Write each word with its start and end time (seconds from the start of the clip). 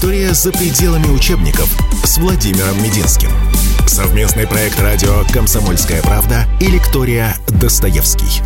История 0.00 0.32
за 0.32 0.50
пределами 0.50 1.08
учебников 1.08 1.68
с 2.04 2.16
Владимиром 2.16 2.82
Мединским. 2.82 3.28
Совместный 3.86 4.46
проект 4.46 4.80
радио 4.80 5.24
«Комсомольская 5.30 6.00
правда» 6.00 6.46
и 6.58 6.68
лектория 6.68 7.36
«Достоевский». 7.60 8.40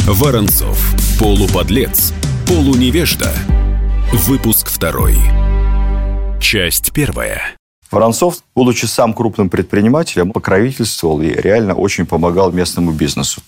Воронцов. 0.00 0.78
Полуподлец. 1.18 2.12
Полуневежда. 2.46 3.32
Выпуск 4.12 4.68
второй. 4.68 5.16
Часть 6.42 6.92
первая. 6.92 7.40
Воронцов, 7.90 8.40
будучи 8.54 8.84
сам 8.84 9.14
крупным 9.14 9.48
предпринимателем, 9.48 10.30
покровительствовал 10.30 11.22
и 11.22 11.28
реально 11.28 11.72
очень 11.72 12.04
помогал 12.04 12.52
местному 12.52 12.92
бизнесу. 12.92 13.40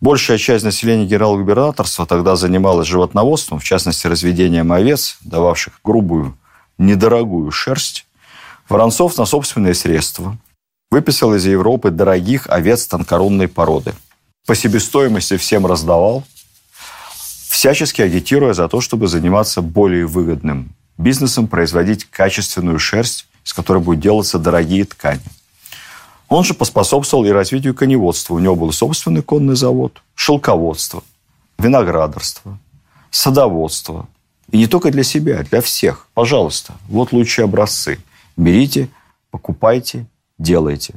Большая 0.00 0.38
часть 0.38 0.64
населения 0.64 1.06
генерал-губернаторства 1.06 2.06
тогда 2.06 2.36
занималась 2.36 2.88
животноводством, 2.88 3.58
в 3.58 3.64
частности, 3.64 4.06
разведением 4.06 4.72
овец, 4.72 5.18
дававших 5.22 5.80
грубую, 5.82 6.36
недорогую 6.78 7.50
шерсть. 7.50 8.06
Воронцов 8.68 9.16
на 9.18 9.24
собственные 9.24 9.74
средства 9.74 10.36
выписал 10.90 11.34
из 11.34 11.46
Европы 11.46 11.90
дорогих 11.90 12.48
овец 12.48 12.86
тонкорунной 12.86 13.48
породы. 13.48 13.94
По 14.46 14.54
себестоимости 14.54 15.36
всем 15.36 15.66
раздавал, 15.66 16.24
всячески 17.48 18.02
агитируя 18.02 18.52
за 18.52 18.68
то, 18.68 18.80
чтобы 18.80 19.08
заниматься 19.08 19.62
более 19.62 20.06
выгодным 20.06 20.74
бизнесом, 20.98 21.48
производить 21.48 22.04
качественную 22.04 22.78
шерсть, 22.78 23.26
из 23.44 23.52
которой 23.52 23.82
будут 23.82 24.00
делаться 24.00 24.38
дорогие 24.38 24.84
ткани. 24.84 25.22
Он 26.34 26.42
же 26.42 26.52
поспособствовал 26.52 27.24
и 27.26 27.30
развитию 27.30 27.76
коневодства. 27.76 28.34
У 28.34 28.40
него 28.40 28.56
был 28.56 28.72
собственный 28.72 29.22
конный 29.22 29.54
завод, 29.54 30.02
шелководство, 30.16 31.04
виноградарство, 31.60 32.58
садоводство. 33.12 34.08
И 34.50 34.58
не 34.58 34.66
только 34.66 34.90
для 34.90 35.04
себя, 35.04 35.44
для 35.44 35.60
всех. 35.60 36.08
Пожалуйста, 36.12 36.72
вот 36.88 37.12
лучшие 37.12 37.44
образцы. 37.44 38.00
Берите, 38.36 38.88
покупайте, 39.30 40.06
делайте. 40.36 40.94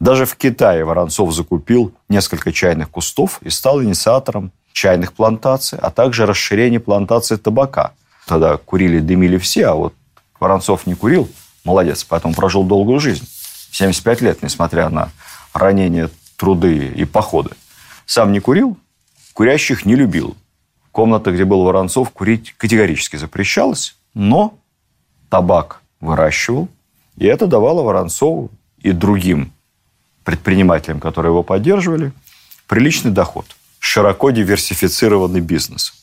Даже 0.00 0.24
в 0.24 0.34
Китае 0.34 0.86
Воронцов 0.86 1.34
закупил 1.34 1.92
несколько 2.08 2.50
чайных 2.50 2.88
кустов 2.88 3.40
и 3.42 3.50
стал 3.50 3.82
инициатором 3.82 4.50
чайных 4.72 5.12
плантаций, 5.12 5.78
а 5.78 5.90
также 5.90 6.24
расширение 6.24 6.80
плантации 6.80 7.36
табака. 7.36 7.92
Тогда 8.26 8.56
курили, 8.56 9.00
дымили 9.00 9.36
все, 9.36 9.66
а 9.66 9.74
вот 9.74 9.92
Воронцов 10.40 10.86
не 10.86 10.94
курил, 10.94 11.28
молодец, 11.66 12.02
поэтому 12.02 12.32
прожил 12.32 12.64
долгую 12.64 12.98
жизнь. 12.98 13.28
75 13.74 14.20
лет, 14.20 14.42
несмотря 14.42 14.88
на 14.88 15.10
ранения, 15.52 16.08
труды 16.36 16.92
и 16.94 17.04
походы. 17.04 17.50
Сам 18.06 18.30
не 18.30 18.38
курил, 18.38 18.78
курящих 19.32 19.84
не 19.84 19.96
любил. 19.96 20.36
Комната, 20.92 21.32
где 21.32 21.44
был 21.44 21.64
Воронцов, 21.64 22.10
курить 22.10 22.54
категорически 22.56 23.16
запрещалось, 23.16 23.96
но 24.14 24.56
табак 25.28 25.80
выращивал, 26.00 26.68
и 27.16 27.26
это 27.26 27.48
давало 27.48 27.82
Воронцову 27.82 28.50
и 28.78 28.92
другим 28.92 29.52
предпринимателям, 30.22 31.00
которые 31.00 31.32
его 31.32 31.42
поддерживали, 31.42 32.12
приличный 32.68 33.10
доход, 33.10 33.46
широко 33.80 34.30
диверсифицированный 34.30 35.40
бизнес. 35.40 35.94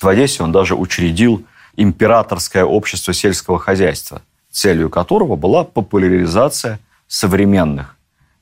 В 0.00 0.08
Одессе 0.08 0.42
он 0.42 0.50
даже 0.50 0.74
учредил 0.74 1.44
императорское 1.76 2.64
общество 2.64 3.12
сельского 3.12 3.58
хозяйства, 3.58 4.22
целью 4.50 4.88
которого 4.88 5.36
была 5.36 5.64
популяризация 5.64 6.80
современных 7.08 7.96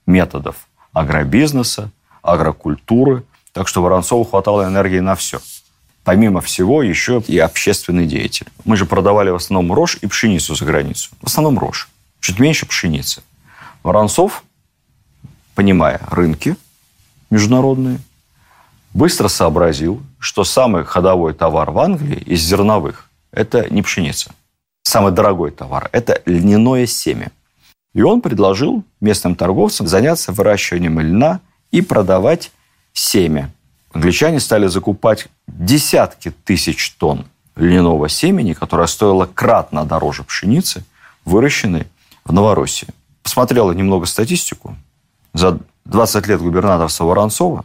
методов 0.06 0.68
агробизнеса, 0.92 1.90
агрокультуры. 2.22 3.24
Так 3.52 3.68
что 3.68 3.82
Воронцову 3.82 4.24
хватало 4.24 4.66
энергии 4.66 4.98
на 4.98 5.14
все. 5.14 5.40
Помимо 6.04 6.40
всего, 6.40 6.82
еще 6.82 7.22
и 7.26 7.38
общественный 7.38 8.06
деятель. 8.06 8.46
Мы 8.64 8.76
же 8.76 8.86
продавали 8.86 9.30
в 9.30 9.36
основном 9.36 9.72
рожь 9.72 9.98
и 10.02 10.06
пшеницу 10.06 10.54
за 10.54 10.64
границу. 10.64 11.10
В 11.20 11.26
основном 11.26 11.58
рожь. 11.58 11.88
Чуть 12.20 12.38
меньше 12.38 12.66
пшеницы. 12.66 13.22
Воронцов, 13.82 14.44
понимая 15.54 16.00
рынки 16.10 16.56
международные, 17.30 17.98
быстро 18.94 19.28
сообразил, 19.28 20.02
что 20.18 20.44
самый 20.44 20.84
ходовой 20.84 21.34
товар 21.34 21.70
в 21.70 21.78
Англии 21.78 22.18
из 22.18 22.40
зерновых– 22.40 23.10
это 23.32 23.72
не 23.72 23.82
пшеница. 23.82 24.32
Самый 24.82 25.12
дорогой 25.12 25.50
товар– 25.50 25.88
это 25.92 26.22
льняное 26.24 26.86
семя. 26.86 27.30
И 27.96 28.02
он 28.02 28.20
предложил 28.20 28.84
местным 29.00 29.34
торговцам 29.34 29.86
заняться 29.86 30.30
выращиванием 30.30 31.00
льна 31.00 31.40
и 31.70 31.80
продавать 31.80 32.52
семя. 32.92 33.50
Англичане 33.90 34.38
стали 34.38 34.66
закупать 34.66 35.28
десятки 35.46 36.30
тысяч 36.30 36.90
тонн 36.90 37.24
льняного 37.56 38.10
семени, 38.10 38.52
которое 38.52 38.86
стоило 38.86 39.24
кратно 39.24 39.86
дороже 39.86 40.24
пшеницы, 40.24 40.84
выращенной 41.24 41.86
в 42.26 42.34
Новороссии. 42.34 42.88
Посмотрела 43.22 43.72
немного 43.72 44.04
статистику. 44.04 44.76
За 45.32 45.58
20 45.86 46.26
лет 46.26 46.42
губернаторства 46.42 47.04
Воронцова 47.04 47.64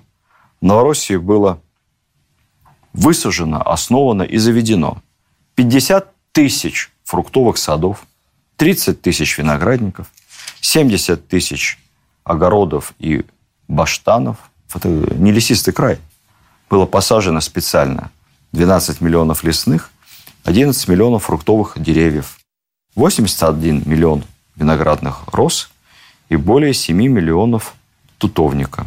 в 0.62 0.66
Новороссии 0.66 1.18
было 1.18 1.60
высажено, 2.94 3.62
основано 3.66 4.24
и 4.24 4.38
заведено 4.38 5.02
50 5.56 6.10
тысяч 6.32 6.90
фруктовых 7.04 7.58
садов, 7.58 8.06
30 8.56 9.02
тысяч 9.02 9.38
виноградников– 9.38 10.10
70 10.62 11.28
тысяч 11.28 11.80
огородов 12.24 12.94
и 13.00 13.26
баштанов. 13.68 14.38
Это 14.74 14.88
не 14.88 15.32
лесистый 15.32 15.74
край. 15.74 16.00
Было 16.70 16.86
посажено 16.86 17.42
специально 17.42 18.12
12 18.54 19.02
миллионов 19.02 19.44
лесных, 19.44 19.92
11 20.46 20.88
миллионов 20.88 21.26
фруктовых 21.26 21.74
деревьев, 21.76 22.40
81 22.96 23.84
миллион 23.86 24.24
виноградных 24.56 25.24
роз 25.28 25.70
и 26.30 26.36
более 26.36 26.74
7 26.74 26.96
миллионов 26.96 27.76
тутовника. 28.18 28.86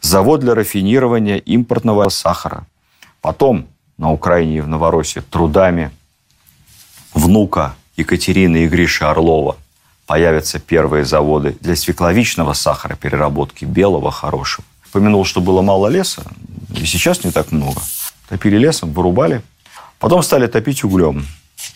Завод 0.00 0.40
для 0.40 0.54
рафинирования 0.54 1.36
импортного 1.36 2.08
сахара. 2.08 2.66
Потом 3.20 3.68
на 3.98 4.10
Украине 4.10 4.58
и 4.58 4.60
в 4.60 4.66
Новороссии 4.66 5.20
трудами 5.20 5.92
внука 7.14 7.76
Екатерины 7.96 8.64
и 8.64 8.68
Гриши 8.68 9.04
Орлова 9.04 9.56
появятся 10.06 10.58
первые 10.58 11.04
заводы 11.04 11.56
для 11.60 11.76
свекловичного 11.76 12.52
сахара, 12.52 12.96
переработки 12.96 13.64
белого 13.64 14.10
хорошего. 14.10 14.64
Помянул, 14.90 15.24
что 15.24 15.40
было 15.40 15.62
мало 15.62 15.88
леса, 15.88 16.22
и 16.76 16.84
сейчас 16.84 17.24
не 17.24 17.30
так 17.30 17.50
много. 17.52 17.80
Топили 18.28 18.56
лесом, 18.56 18.92
вырубали. 18.92 19.42
Потом 19.98 20.22
стали 20.22 20.46
топить 20.46 20.84
углем. 20.84 21.26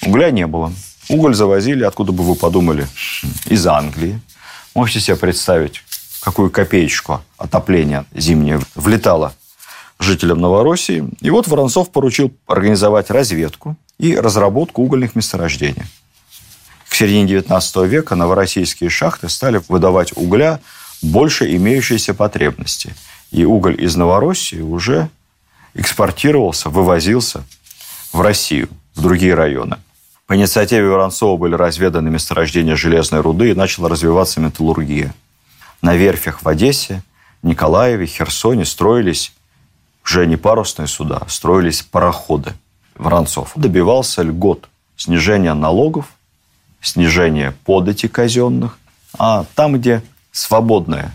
Угля 0.03 0.31
не 0.31 0.47
было. 0.47 0.73
Уголь 1.09 1.35
завозили, 1.35 1.85
откуда 1.85 2.13
бы 2.13 2.25
вы 2.25 2.35
подумали, 2.35 2.87
из 3.47 3.67
Англии. 3.67 4.21
Можете 4.75 5.01
себе 5.01 5.17
представить, 5.17 5.83
какую 6.21 6.51
копеечку 6.51 7.23
отопления 7.39 8.05
зимнее 8.13 8.61
влетало 8.75 9.33
жителям 9.99 10.41
Новороссии. 10.41 11.09
И 11.21 11.31
вот 11.31 11.47
Воронцов 11.49 11.91
поручил 11.91 12.33
организовать 12.47 13.11
разведку 13.11 13.77
и 13.99 14.17
разработку 14.17 14.83
угольных 14.83 15.15
месторождений 15.15 15.85
середине 16.95 17.27
19 17.27 17.77
века 17.89 18.15
новороссийские 18.15 18.91
шахты 18.91 19.29
стали 19.29 19.61
выдавать 19.69 20.17
угля 20.17 20.61
больше 21.03 21.55
имеющейся 21.57 22.15
потребности. 22.15 22.95
И 23.31 23.45
уголь 23.45 23.83
из 23.83 23.97
Новороссии 23.97 24.61
уже 24.61 25.09
экспортировался, 25.75 26.71
вывозился 26.71 27.45
в 28.13 28.21
Россию, 28.21 28.69
в 28.95 29.03
другие 29.03 29.35
районы. 29.35 29.79
По 30.27 30.35
инициативе 30.35 30.89
Воронцова 30.89 31.37
были 31.37 31.55
разведаны 31.55 32.11
месторождения 32.11 32.75
железной 32.75 33.21
руды 33.21 33.51
и 33.51 33.55
начала 33.55 33.89
развиваться 33.89 34.41
металлургия. 34.41 35.15
На 35.83 35.95
верфях 35.95 36.43
в 36.43 36.49
Одессе, 36.49 37.03
Николаеве, 37.43 38.07
Херсоне 38.07 38.65
строились 38.65 39.33
уже 40.05 40.27
не 40.27 40.37
парусные 40.37 40.89
суда, 40.89 41.23
строились 41.29 41.83
пароходы. 41.83 42.55
Воронцов 42.97 43.53
добивался 43.55 44.23
льгот, 44.23 44.69
снижения 44.97 45.53
налогов 45.53 46.07
снижение 46.87 47.53
подати 47.65 48.09
казенных, 48.09 48.79
а 49.19 49.45
там, 49.55 49.75
где 49.75 50.03
свободное 50.33 51.15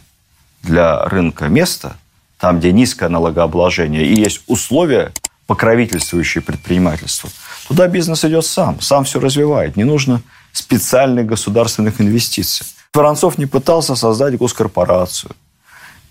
для 0.63 1.06
рынка 1.06 1.47
место, 1.47 1.95
там, 2.39 2.59
где 2.59 2.71
низкое 2.71 3.09
налогообложение 3.09 4.06
и 4.06 4.15
есть 4.15 4.41
условия, 4.47 5.12
покровительствующие 5.47 6.41
предпринимательству, 6.41 7.29
туда 7.68 7.88
бизнес 7.88 8.25
идет 8.25 8.45
сам, 8.45 8.81
сам 8.81 9.03
все 9.03 9.19
развивает. 9.19 9.77
Не 9.77 9.83
нужно 9.83 10.21
специальных 10.51 11.25
государственных 11.25 12.01
инвестиций. 12.01 12.65
Воронцов 12.94 13.38
не 13.38 13.45
пытался 13.45 13.95
создать 13.95 14.38
госкорпорацию, 14.38 15.31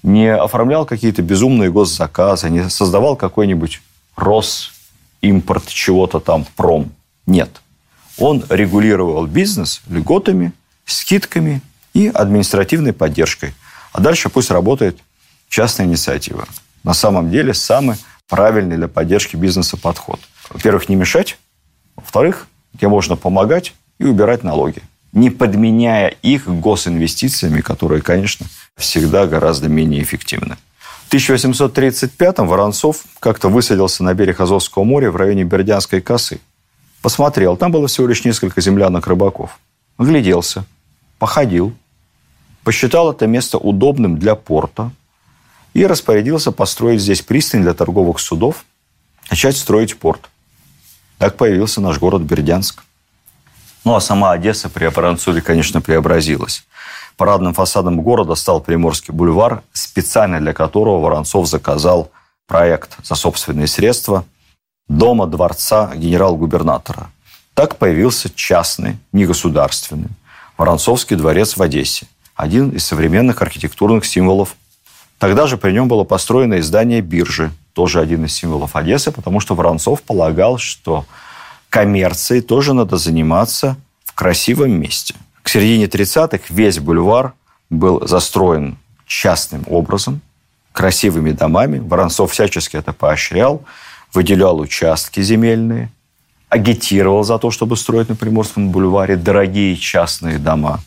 не 0.02 0.34
оформлял 0.34 0.86
какие-то 0.86 1.20
безумные 1.20 1.70
госзаказы, 1.70 2.48
не 2.48 2.70
создавал 2.70 3.16
какой-нибудь 3.16 3.82
Рос, 4.16 4.72
импорт 5.20 5.66
чего-то 5.68 6.20
там, 6.20 6.46
пром. 6.56 6.92
Нет 7.26 7.60
он 8.20 8.44
регулировал 8.48 9.26
бизнес 9.26 9.82
льготами, 9.88 10.52
скидками 10.84 11.62
и 11.94 12.06
административной 12.08 12.92
поддержкой. 12.92 13.54
А 13.92 14.00
дальше 14.00 14.28
пусть 14.28 14.50
работает 14.50 14.98
частная 15.48 15.86
инициатива. 15.86 16.46
На 16.84 16.94
самом 16.94 17.30
деле 17.30 17.54
самый 17.54 17.96
правильный 18.28 18.76
для 18.76 18.88
поддержки 18.88 19.36
бизнеса 19.36 19.76
подход. 19.76 20.20
Во-первых, 20.50 20.88
не 20.88 20.96
мешать. 20.96 21.38
Во-вторых, 21.96 22.46
где 22.74 22.88
можно 22.88 23.16
помогать 23.16 23.74
и 23.98 24.04
убирать 24.04 24.44
налоги, 24.44 24.82
не 25.12 25.30
подменяя 25.30 26.08
их 26.22 26.48
госинвестициями, 26.48 27.60
которые, 27.60 28.00
конечно, 28.00 28.46
всегда 28.76 29.26
гораздо 29.26 29.68
менее 29.68 30.02
эффективны. 30.02 30.56
В 31.08 31.12
1835-м 31.12 32.46
Воронцов 32.46 33.04
как-то 33.18 33.48
высадился 33.48 34.04
на 34.04 34.14
берег 34.14 34.40
Азовского 34.40 34.84
моря 34.84 35.10
в 35.10 35.16
районе 35.16 35.42
Бердянской 35.42 36.00
косы. 36.00 36.38
Посмотрел, 37.02 37.56
там 37.56 37.72
было 37.72 37.88
всего 37.88 38.06
лишь 38.06 38.24
несколько 38.24 38.60
землянок 38.60 39.06
рыбаков. 39.06 39.58
Гляделся, 39.98 40.64
походил, 41.18 41.74
посчитал 42.62 43.12
это 43.12 43.26
место 43.26 43.58
удобным 43.58 44.18
для 44.18 44.34
порта 44.34 44.90
и 45.72 45.86
распорядился 45.86 46.52
построить 46.52 47.00
здесь 47.00 47.22
пристань 47.22 47.62
для 47.62 47.74
торговых 47.74 48.18
судов, 48.18 48.64
начать 49.30 49.56
строить 49.56 49.98
порт. 49.98 50.28
Так 51.18 51.36
появился 51.36 51.80
наш 51.80 51.98
город 51.98 52.22
Бердянск. 52.22 52.82
Ну, 53.84 53.94
а 53.94 54.00
сама 54.00 54.32
Одесса 54.32 54.68
при 54.68 54.84
Апаранцуле, 54.84 55.40
конечно, 55.40 55.80
преобразилась. 55.80 56.64
Парадным 57.16 57.54
фасадом 57.54 58.00
города 58.00 58.34
стал 58.34 58.60
Приморский 58.60 59.12
бульвар, 59.12 59.62
специально 59.72 60.38
для 60.38 60.52
которого 60.52 61.00
Воронцов 61.00 61.46
заказал 61.48 62.10
проект 62.46 62.96
за 63.02 63.14
собственные 63.14 63.68
средства 63.68 64.24
дома 64.90 65.28
дворца 65.28 65.92
генерал-губернатора. 65.94 67.10
Так 67.54 67.76
появился 67.76 68.28
частный, 68.34 68.98
негосударственный, 69.12 70.08
Воронцовский 70.58 71.16
дворец 71.16 71.56
в 71.56 71.62
Одессе, 71.62 72.06
один 72.34 72.70
из 72.70 72.84
современных 72.84 73.40
архитектурных 73.40 74.04
символов. 74.04 74.56
Тогда 75.18 75.46
же 75.46 75.56
при 75.56 75.72
нем 75.72 75.88
было 75.88 76.04
построено 76.04 76.58
издание 76.58 77.00
биржи, 77.00 77.52
тоже 77.72 78.00
один 78.00 78.24
из 78.24 78.34
символов 78.34 78.74
Одессы, 78.74 79.12
потому 79.12 79.38
что 79.40 79.54
Воронцов 79.54 80.02
полагал, 80.02 80.58
что 80.58 81.06
коммерцией 81.68 82.42
тоже 82.42 82.74
надо 82.74 82.96
заниматься 82.96 83.76
в 84.04 84.12
красивом 84.12 84.72
месте. 84.72 85.14
К 85.42 85.48
середине 85.48 85.86
30-х 85.86 86.44
весь 86.48 86.80
бульвар 86.80 87.32
был 87.70 88.06
застроен 88.06 88.76
частным 89.06 89.62
образом, 89.68 90.20
красивыми 90.72 91.30
домами. 91.30 91.78
Воронцов 91.78 92.32
всячески 92.32 92.76
это 92.76 92.92
поощрял, 92.92 93.64
выделял 94.12 94.58
участки 94.58 95.20
земельные, 95.20 95.90
агитировал 96.48 97.22
за 97.22 97.38
то, 97.38 97.50
чтобы 97.50 97.76
строить 97.76 98.08
на 98.08 98.16
Приморском 98.16 98.70
бульваре 98.70 99.16
дорогие 99.16 99.76
частные 99.76 100.38
дома. 100.38 100.80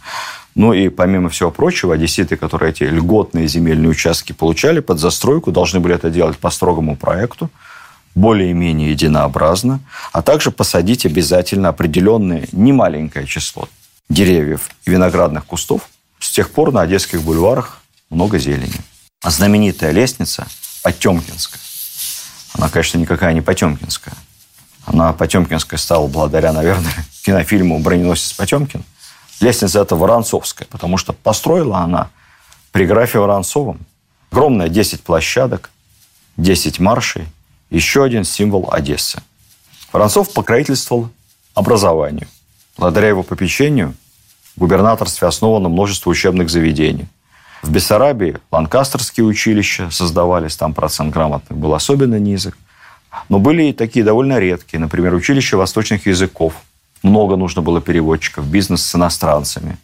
Ну 0.56 0.74
и 0.74 0.90
помимо 0.90 1.30
всего 1.30 1.50
прочего, 1.50 1.96
одесситы, 1.96 2.36
которые 2.36 2.72
эти 2.72 2.84
льготные 2.84 3.48
земельные 3.48 3.90
участки 3.90 4.34
получали 4.34 4.81
под 4.81 5.00
застройку, 5.00 5.52
должны 5.52 5.80
были 5.80 5.96
это 5.96 6.10
делать 6.10 6.38
по 6.38 6.52
строгому 6.52 6.96
проекту, 6.96 7.50
более-менее 8.14 8.92
единообразно, 8.92 9.80
а 10.12 10.22
также 10.22 10.52
посадить 10.52 11.06
обязательно 11.06 11.70
определенное 11.70 12.48
немаленькое 12.52 13.25
число 13.25 13.68
деревьев 14.10 14.70
и 14.86 14.92
виноградных 14.92 15.46
кустов. 15.46 15.90
С 16.20 16.30
тех 16.30 16.52
пор 16.52 16.72
на 16.72 16.81
одесских 16.81 17.24
бульварах 17.24 17.81
много 18.10 18.38
зелени. 18.38 18.80
А 19.24 19.31
знаменитая 19.31 19.92
лестница 19.92 20.48
Потемкинская. 20.84 21.62
Она, 22.54 22.70
конечно, 22.70 22.98
никакая 22.98 23.34
не 23.34 23.42
Потемкинская. 23.42 24.14
Она 24.86 25.14
Потемкинская 25.14 25.78
стала 25.78 26.08
благодаря, 26.08 26.52
наверное, 26.54 26.94
кинофильму 27.26 27.80
«Броненосец 27.80 28.34
Потемкин». 28.34 28.84
Лестница 29.40 29.82
эта 29.82 29.96
Воронцовская, 29.96 30.68
потому 30.70 30.98
что 30.98 31.14
построила 31.14 31.80
она 31.80 32.10
при 32.72 32.86
графе 32.86 33.20
Воронцовом. 33.20 33.80
Огромная 34.32 34.70
10 34.70 35.04
площадок, 35.04 35.70
10 36.38 36.80
маршей, 36.80 37.26
еще 37.70 38.04
один 38.04 38.24
символ 38.24 38.70
Одессы. 38.72 39.22
Воронцов 39.92 40.34
покровительствовал 40.34 41.10
образованию. 41.54 42.28
Благодаря 42.78 43.10
его 43.10 43.24
попечению 43.24 43.96
в 44.56 44.60
губернаторстве 44.60 45.28
основано 45.28 45.70
множество 45.70 46.10
учебных 46.10 46.50
заведений. 46.50 47.08
В 47.63 47.71
Бессарабии 47.71 48.38
ланкастерские 48.51 49.25
училища 49.25 49.89
создавались, 49.89 50.56
там 50.56 50.74
процент 50.74 51.12
грамотных 51.12 51.57
был 51.57 51.74
особенно 51.74 52.19
низок. 52.19 52.56
Но 53.30 53.39
были 53.39 53.63
и 53.63 53.74
такие 53.74 54.06
довольно 54.06 54.38
редкие, 54.38 54.80
например, 54.80 55.15
училище 55.15 55.57
восточных 55.57 56.06
языков– 56.06 56.54
много 57.04 57.36
нужно 57.36 57.62
было 57.62 57.81
переводчиков, 57.81 58.48
бизнес 58.48 58.86
с 58.86 58.95
иностранцами. 58.95 59.77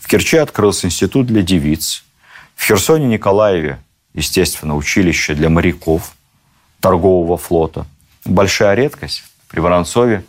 В 0.00 0.08
Керчи 0.08 0.36
открылся 0.36 0.88
институт 0.88 1.26
для 1.26 1.42
девиц. 1.42 2.04
В 2.56 2.64
Херсоне 2.64 3.06
Николаеве, 3.06 3.78
естественно, 4.12 4.74
училище 4.74 5.34
для 5.34 5.48
моряков 5.48 6.12
торгового 6.80 7.38
флота. 7.38 7.86
Большая 8.24 8.74
редкость. 8.74 9.22
При 9.48 9.60
Воронцове 9.60 10.24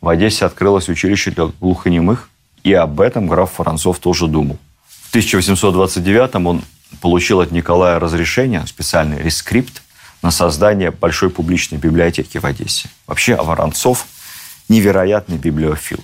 в 0.00 0.08
Одессе 0.08 0.44
открылось 0.44 0.88
училище 0.88 1.30
для 1.30 1.46
глухонемых, 1.46 2.28
и 2.64 2.72
об 2.72 3.00
этом 3.00 3.28
граф 3.28 3.58
Воронцов 3.58 4.00
тоже 4.00 4.26
думал. 4.26 4.58
В 5.08 5.10
1829 5.10 6.34
он 6.46 6.62
получил 7.00 7.40
от 7.40 7.50
Николая 7.50 7.98
разрешение, 7.98 8.66
специальный 8.66 9.22
рескрипт, 9.22 9.82
на 10.20 10.30
создание 10.30 10.90
большой 10.90 11.30
публичной 11.30 11.78
библиотеки 11.78 12.36
в 12.36 12.44
Одессе. 12.44 12.90
Вообще 13.06 13.34
Воронцов– 13.36 14.04
невероятный 14.68 15.38
библиофил. 15.38 16.00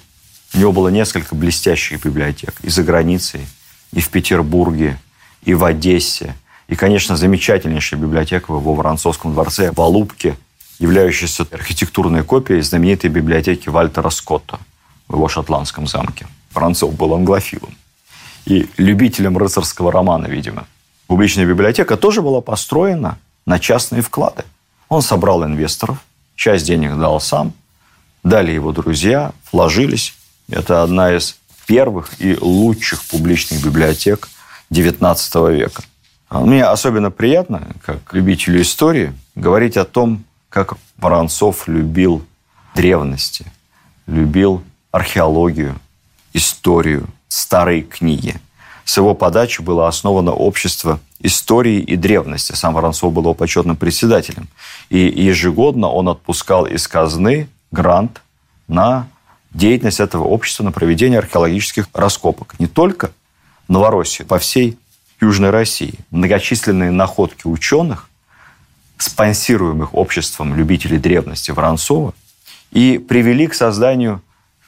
У 0.54 0.58
него 0.58 0.72
было 0.72 0.88
несколько 0.88 1.34
блестящих 1.34 2.02
библиотек 2.02 2.54
и 2.62 2.70
за 2.70 2.82
границей, 2.82 3.46
и 3.92 4.00
в 4.00 4.08
Петербурге, 4.08 4.98
и 5.42 5.52
в 5.52 5.64
Одессе. 5.66 6.34
И, 6.68 6.74
конечно, 6.74 7.18
замечательнейшая 7.18 8.00
библиотека 8.00 8.50
в 8.54 8.58
его 8.58 8.74
Воронцовском 8.74 9.34
дворце 9.34 9.70
в 9.70 9.80
Алубке, 9.82 10.34
являющаяся 10.78 11.46
архитектурной 11.50 12.24
копией 12.24 12.62
знаменитой 12.62 13.10
библиотеки 13.10 13.68
Вальтера 13.68 14.08
Скотта 14.08 14.58
в 15.08 15.16
его 15.16 15.28
шотландском 15.28 15.86
замке. 15.86 16.26
Воронцов 16.54 16.94
был 16.94 17.12
англофилом 17.12 17.76
и 18.46 18.68
любителем 18.76 19.38
рыцарского 19.38 19.92
романа, 19.92 20.26
видимо. 20.26 20.66
Публичная 21.06 21.46
библиотека 21.46 21.96
тоже 21.96 22.22
была 22.22 22.40
построена 22.40 23.18
на 23.46 23.58
частные 23.58 24.02
вклады. 24.02 24.44
Он 24.88 25.02
собрал 25.02 25.44
инвесторов, 25.44 25.98
часть 26.36 26.66
денег 26.66 26.98
дал 26.98 27.20
сам– 27.20 27.52
дали 28.24 28.50
его 28.50 28.72
друзья, 28.72 29.32
вложились. 29.52 30.14
Это 30.50 30.82
одна 30.82 31.14
из 31.14 31.36
первых 31.66 32.20
и 32.20 32.36
лучших 32.40 33.04
публичных 33.04 33.64
библиотек 33.64 34.28
XIX 34.70 35.54
века. 35.54 35.82
А 36.28 36.40
мне 36.40 36.64
особенно 36.64 37.10
приятно, 37.10 37.68
как 37.82 38.12
любителю 38.12 38.60
истории, 38.62 39.12
говорить 39.36 39.76
о 39.76 39.84
том, 39.84 40.24
как 40.48 40.74
Воронцов 40.96 41.68
любил 41.68 42.24
древности, 42.74 43.46
любил 44.06 44.62
археологию, 44.90 45.78
историю, 46.32 47.06
старые 47.34 47.82
книги. 47.82 48.40
С 48.84 48.96
его 48.96 49.14
подачи 49.14 49.60
было 49.60 49.88
основано 49.88 50.32
общество 50.32 51.00
истории 51.20 51.80
и 51.80 51.96
древности. 51.96 52.52
Сам 52.52 52.74
Воронцов 52.74 53.12
был 53.12 53.22
его 53.22 53.34
почетным 53.34 53.76
председателем. 53.76 54.48
И 54.90 54.98
ежегодно 54.98 55.88
он 55.88 56.08
отпускал 56.08 56.66
из 56.66 56.86
казны 56.86 57.48
грант 57.72 58.20
на 58.68 59.08
деятельность 59.52 60.00
этого 60.00 60.24
общества, 60.24 60.64
на 60.64 60.72
проведение 60.72 61.18
археологических 61.18 61.88
раскопок. 61.92 62.54
Не 62.58 62.66
только 62.66 63.10
в 63.66 63.72
Новороссии, 63.72 64.22
по 64.22 64.38
всей 64.38 64.78
Южной 65.20 65.50
России. 65.50 65.94
Многочисленные 66.10 66.90
находки 66.90 67.46
ученых, 67.46 68.08
спонсируемых 68.98 69.94
обществом 69.94 70.54
любителей 70.54 70.98
древности 70.98 71.50
Воронцова, 71.50 72.14
и 72.70 72.98
привели 72.98 73.46
к 73.46 73.54
созданию 73.54 74.20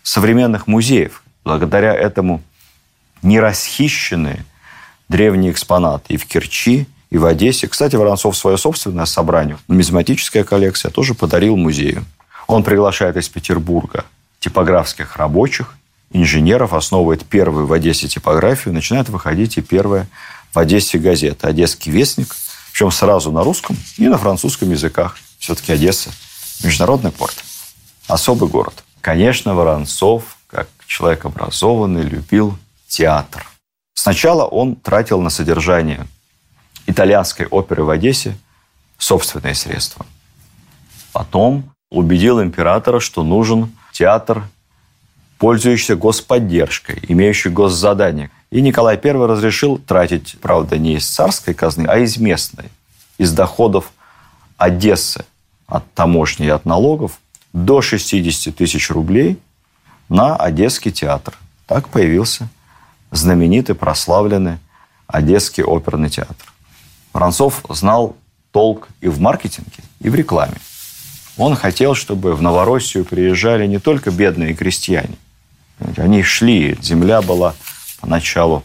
современных 0.02 0.66
музеев. 0.66 1.22
Благодаря 1.44 1.94
этому 1.94 2.42
не 3.26 3.40
расхищенные 3.40 4.44
древние 5.08 5.52
экспонаты 5.52 6.14
и 6.14 6.16
в 6.16 6.26
Керчи, 6.26 6.86
и 7.10 7.18
в 7.18 7.26
Одессе. 7.26 7.68
Кстати, 7.68 7.96
Воронцов 7.96 8.36
свое 8.36 8.56
собственное 8.56 9.04
собрание, 9.04 9.58
нумизматическая 9.68 10.44
коллекция, 10.44 10.90
тоже 10.90 11.14
подарил 11.14 11.56
музею. 11.56 12.04
Он 12.46 12.62
приглашает 12.62 13.16
из 13.16 13.28
Петербурга 13.28 14.04
типографских 14.38 15.16
рабочих, 15.16 15.74
инженеров, 16.12 16.72
основывает 16.72 17.24
первую 17.24 17.66
в 17.66 17.72
Одессе 17.72 18.06
типографию, 18.06 18.74
начинает 18.74 19.08
выходить 19.08 19.56
и 19.58 19.60
первая 19.60 20.08
в 20.52 20.58
Одессе 20.58 20.98
газета 20.98 21.48
«Одесский 21.48 21.90
вестник», 21.90 22.34
причем 22.70 22.90
сразу 22.90 23.32
на 23.32 23.42
русском 23.42 23.76
и 23.98 24.06
на 24.06 24.18
французском 24.18 24.70
языках. 24.70 25.18
Все-таки 25.38 25.72
Одесса– 25.72 26.10
международный 26.62 27.10
порт, 27.10 27.36
особый 28.06 28.48
город. 28.48 28.84
Конечно, 29.00 29.54
Воронцов, 29.54 30.36
как 30.48 30.68
человек 30.86 31.24
образованный, 31.24 32.02
любил 32.02 32.56
театр. 32.96 33.46
Сначала 33.94 34.44
он 34.44 34.74
тратил 34.74 35.20
на 35.20 35.28
содержание 35.28 36.06
итальянской 36.86 37.46
оперы 37.46 37.84
в 37.84 37.90
Одессе 37.90 38.38
собственные 38.96 39.54
средства. 39.54 40.06
Потом 41.12 41.70
убедил 41.90 42.42
императора, 42.42 43.00
что 43.00 43.22
нужен 43.22 43.70
театр, 43.92 44.44
пользующийся 45.38 45.96
господдержкой, 45.96 47.02
имеющий 47.08 47.50
госзадание. 47.50 48.30
И 48.50 48.62
Николай 48.62 48.98
I 49.02 49.12
разрешил 49.12 49.76
тратить, 49.76 50.36
правда, 50.40 50.78
не 50.78 50.94
из 50.94 51.06
царской 51.06 51.52
казны, 51.52 51.86
а 51.86 51.98
из 51.98 52.16
местной, 52.16 52.70
из 53.18 53.32
доходов 53.32 53.92
Одессы 54.56 55.26
от 55.66 55.84
таможни 55.92 56.46
и 56.46 56.48
от 56.50 56.64
налогов 56.64 57.20
до 57.52 57.82
60 57.82 58.56
тысяч 58.56 58.90
рублей 58.90 59.38
на 60.08 60.34
Одесский 60.36 60.92
театр. 60.92 61.36
Так 61.66 61.88
появился 61.90 62.48
знаменитый, 63.10 63.74
прославленный 63.74 64.58
Одесский 65.06 65.62
оперный 65.62 66.10
театр. 66.10 66.52
Воронцов 67.12 67.64
знал 67.68 68.16
толк 68.50 68.88
и 69.00 69.08
в 69.08 69.20
маркетинге, 69.20 69.84
и 70.00 70.10
в 70.10 70.14
рекламе. 70.14 70.56
Он 71.36 71.54
хотел, 71.54 71.94
чтобы 71.94 72.34
в 72.34 72.42
Новороссию 72.42 73.04
приезжали 73.04 73.66
не 73.66 73.78
только 73.78 74.10
бедные 74.10 74.54
крестьяне. 74.54 75.16
Они 75.96 76.22
шли, 76.22 76.76
земля 76.80 77.22
была 77.22 77.54
поначалу, 78.00 78.64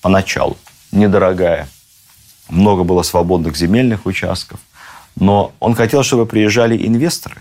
поначалу 0.00 0.56
недорогая. 0.92 1.68
Много 2.48 2.84
было 2.84 3.02
свободных 3.02 3.56
земельных 3.56 4.06
участков. 4.06 4.60
Но 5.16 5.52
он 5.58 5.74
хотел, 5.74 6.02
чтобы 6.02 6.26
приезжали 6.26 6.86
инвесторы, 6.86 7.40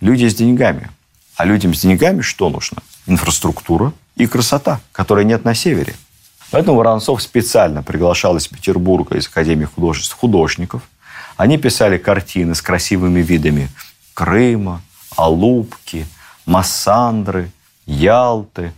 люди 0.00 0.26
с 0.26 0.34
деньгами. 0.34 0.90
А 1.36 1.44
людям 1.44 1.74
с 1.74 1.80
деньгами 1.80 2.20
что 2.20 2.48
нужно? 2.48 2.78
Инфраструктура 3.06 3.92
и 4.16 4.26
красота, 4.26 4.80
которой 4.92 5.24
нет 5.24 5.44
на 5.44 5.54
севере. 5.54 5.94
Поэтому 6.50 6.76
Воронцов 6.76 7.22
специально 7.22 7.82
приглашал 7.82 8.36
из 8.36 8.46
Петербурга, 8.46 9.16
из 9.16 9.26
Академии 9.26 9.64
художеств, 9.64 10.14
художников. 10.14 10.82
Они 11.36 11.56
писали 11.56 11.96
картины 11.96 12.54
с 12.54 12.60
красивыми 12.60 13.20
видами 13.20 13.70
Крыма, 14.12 14.82
Алупки, 15.16 16.06
Массандры, 16.44 17.50
Ялты, 17.86 18.72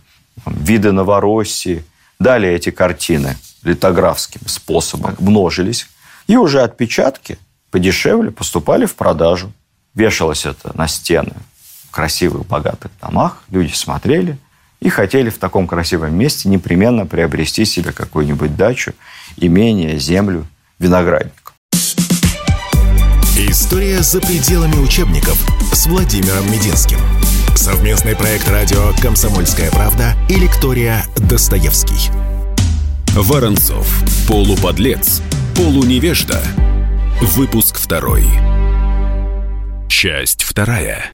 виды 0.45 0.91
Новороссии. 0.93 1.83
Далее 2.17 2.55
эти 2.55 2.71
картины 2.71 3.35
литографским 3.63 4.41
способом 4.47 5.15
множились. 5.19 5.87
И 6.27 6.37
уже 6.37 6.61
отпечатки 6.61 7.37
подешевле 7.71 8.31
поступали 8.31 8.85
в 8.85 8.95
продажу. 8.95 9.51
Вешалось 9.93 10.45
это 10.45 10.75
на 10.77 10.87
стены 10.87 11.33
в 11.87 11.91
красивых, 11.91 12.47
богатых 12.47 12.91
домах. 13.01 13.43
Люди 13.49 13.73
смотрели 13.73 14.37
и 14.79 14.89
хотели 14.89 15.29
в 15.29 15.37
таком 15.37 15.67
красивом 15.67 16.17
месте 16.17 16.49
непременно 16.49 17.05
приобрести 17.05 17.65
себе 17.65 17.91
какую-нибудь 17.91 18.55
дачу, 18.55 18.93
имение, 19.37 19.97
землю, 19.99 20.45
виноградник. 20.79 21.53
История 23.37 24.01
за 24.01 24.21
пределами 24.21 24.75
учебников 24.75 25.37
с 25.73 25.87
Владимиром 25.87 26.45
Мединским. 26.51 26.99
Совместный 27.55 28.15
проект 28.15 28.47
радио 28.49 28.91
«Комсомольская 29.01 29.71
правда» 29.71 30.13
и 30.29 30.35
лектория 30.35 31.03
«Достоевский». 31.17 32.11
Воронцов. 33.13 33.87
Полуподлец. 34.27 35.21
Полуневежда. 35.55 36.41
Выпуск 37.21 37.77
второй. 37.77 38.25
Часть 39.87 40.43
вторая. 40.43 41.11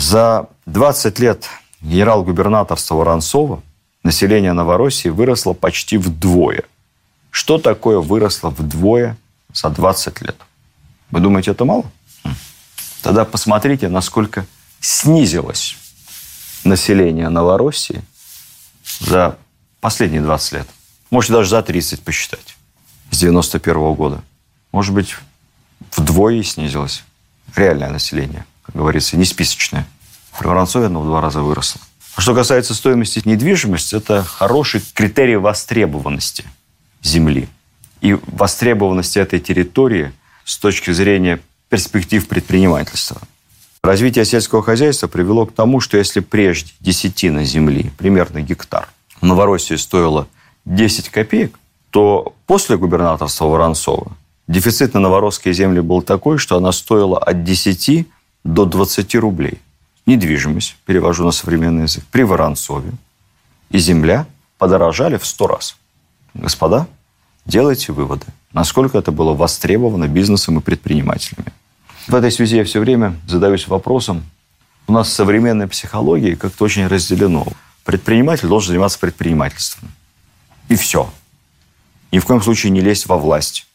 За 0.00 0.48
20 0.64 1.18
лет 1.18 1.46
генерал-губернаторства 1.84 2.96
Воронцова 2.96 3.62
население 4.02 4.52
Новороссии 4.52 5.08
выросло 5.08 5.52
почти 5.52 5.98
вдвое. 5.98 6.64
Что 7.30 7.58
такое 7.58 7.98
выросло 7.98 8.50
вдвое 8.50 9.16
за 9.52 9.68
20 9.70 10.22
лет? 10.22 10.36
Вы 11.10 11.20
думаете, 11.20 11.50
это 11.50 11.64
мало? 11.64 11.84
Хм. 12.24 12.34
Тогда 13.02 13.24
посмотрите, 13.24 13.88
насколько 13.88 14.46
снизилось 14.80 15.76
население 16.64 17.28
Новороссии 17.28 18.02
за 19.00 19.36
последние 19.80 20.22
20 20.22 20.52
лет. 20.52 20.68
Можете 21.10 21.34
даже 21.34 21.50
за 21.50 21.62
30 21.62 22.02
посчитать. 22.02 22.56
С 23.10 23.18
91 23.18 23.76
-го 23.76 23.94
года. 23.94 24.22
Может 24.72 24.94
быть, 24.94 25.16
вдвое 25.92 26.42
снизилось 26.42 27.04
реальное 27.54 27.90
население, 27.90 28.46
как 28.62 28.74
говорится, 28.74 29.16
не 29.16 29.24
списочное. 29.24 29.86
При 30.38 30.46
Воронцове 30.46 30.86
оно 30.86 31.00
в 31.00 31.06
два 31.06 31.20
раза 31.20 31.40
выросло. 31.40 31.80
А 32.16 32.20
что 32.20 32.34
касается 32.34 32.74
стоимости 32.74 33.22
недвижимости, 33.24 33.96
это 33.96 34.22
хороший 34.22 34.82
критерий 34.92 35.36
востребованности 35.36 36.44
земли. 37.02 37.48
И 38.00 38.18
востребованности 38.26 39.18
этой 39.18 39.40
территории– 39.40 40.12
с 40.44 40.58
точки 40.58 40.92
зрения 40.92 41.40
перспектив 41.68 42.26
предпринимательства. 42.28 43.20
Развитие 43.82 44.24
сельского 44.24 44.62
хозяйства 44.62 45.08
привело 45.08 45.46
к 45.46 45.52
тому, 45.52 45.80
что 45.80 45.96
если 45.98 46.20
прежде 46.20 46.72
десятина 46.80 47.44
земли, 47.44 47.90
примерно 47.98 48.40
гектар, 48.40 48.88
в 49.20 49.26
Новороссии 49.26 49.74
стоила 49.74 50.26
10 50.64 51.10
копеек, 51.10 51.58
то 51.90 52.34
после 52.46 52.76
губернаторства 52.76 53.46
Воронцова 53.46 54.12
дефицит 54.48 54.94
на 54.94 55.00
новоросские 55.00 55.54
земли 55.54 55.80
был 55.80 56.02
такой, 56.02 56.38
что 56.38 56.56
она 56.56 56.72
стоила 56.72 57.18
от 57.18 57.44
10 57.44 58.06
до 58.44 58.64
20 58.64 59.14
рублей. 59.16 59.58
Недвижимость, 60.06 60.76
перевожу 60.84 61.24
на 61.24 61.32
современный 61.32 61.82
язык, 61.82 62.04
при 62.10 62.22
Воронцове 62.22 62.92
и 63.70 63.78
земля 63.78 64.26
подорожали 64.58 65.16
в 65.16 65.26
100 65.26 65.46
раз. 65.46 65.76
Господа, 66.34 66.86
делайте 67.46 67.92
выводы 67.92 68.26
насколько 68.54 68.96
это 68.96 69.12
было 69.12 69.34
востребовано 69.34 70.08
бизнесом 70.08 70.58
и 70.58 70.62
предпринимателями. 70.62 71.52
В 72.06 72.14
этой 72.14 72.30
связи 72.30 72.56
я 72.56 72.64
все 72.64 72.80
время 72.80 73.16
задаюсь 73.26 73.68
вопросом, 73.68 74.24
у 74.86 74.92
нас 74.92 75.08
в 75.08 75.12
современной 75.12 75.66
психологии 75.66 76.34
как-то 76.34 76.64
очень 76.64 76.86
разделено. 76.86 77.46
Предприниматель 77.84 78.48
должен 78.48 78.68
заниматься 78.68 78.98
предпринимательством. 78.98 79.90
И 80.68 80.76
все. 80.76 81.10
Ни 82.12 82.18
в 82.18 82.24
коем 82.24 82.40
случае 82.42 82.70
не 82.70 82.80
лезть 82.80 83.06
во 83.06 83.18
власть, 83.18 83.66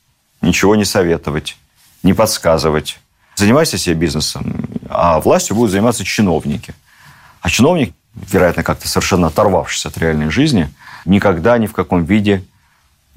ничего 0.41 0.75
не 0.75 0.85
советовать, 0.85 1.57
не 2.03 2.13
подсказывать. 2.13 2.99
Занимайся 3.39 3.77
себе 3.77 3.95
бизнесом, 3.95 4.65
а 4.89 5.21
властью 5.21 5.55
будут 5.55 5.71
заниматься 5.71 6.03
чиновники. 6.03 6.75
А 7.39 7.49
чиновник, 7.49 7.93
вероятно, 8.13 8.63
как-то 8.63 8.89
совершенно 8.89 9.27
оторвавшись 9.27 9.85
от 9.85 9.97
реальной 9.97 10.29
жизни, 10.29 10.69
никогда 11.05 11.57
ни 11.57 11.65
в 11.65 11.71
каком 11.71 12.03
виде 12.03 12.43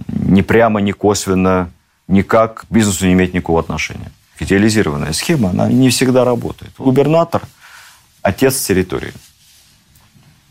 ни 0.07 0.43
прямо, 0.43 0.81
ни 0.81 0.93
косвенно, 0.93 1.73
никак 2.07 2.61
к 2.61 2.65
бизнесу 2.71 3.05
не 3.05 3.15
имеет 3.15 3.35
никакого 3.35 3.59
отношения. 3.59 4.13
Идеализированная 4.39 5.13
схема, 5.13 5.51
она 5.51 5.67
не 5.67 5.91
всегда 5.91 6.25
работает. 6.25 6.73
Губернатор– 6.79 7.43
отец 8.23 8.63
территории. 8.65 9.15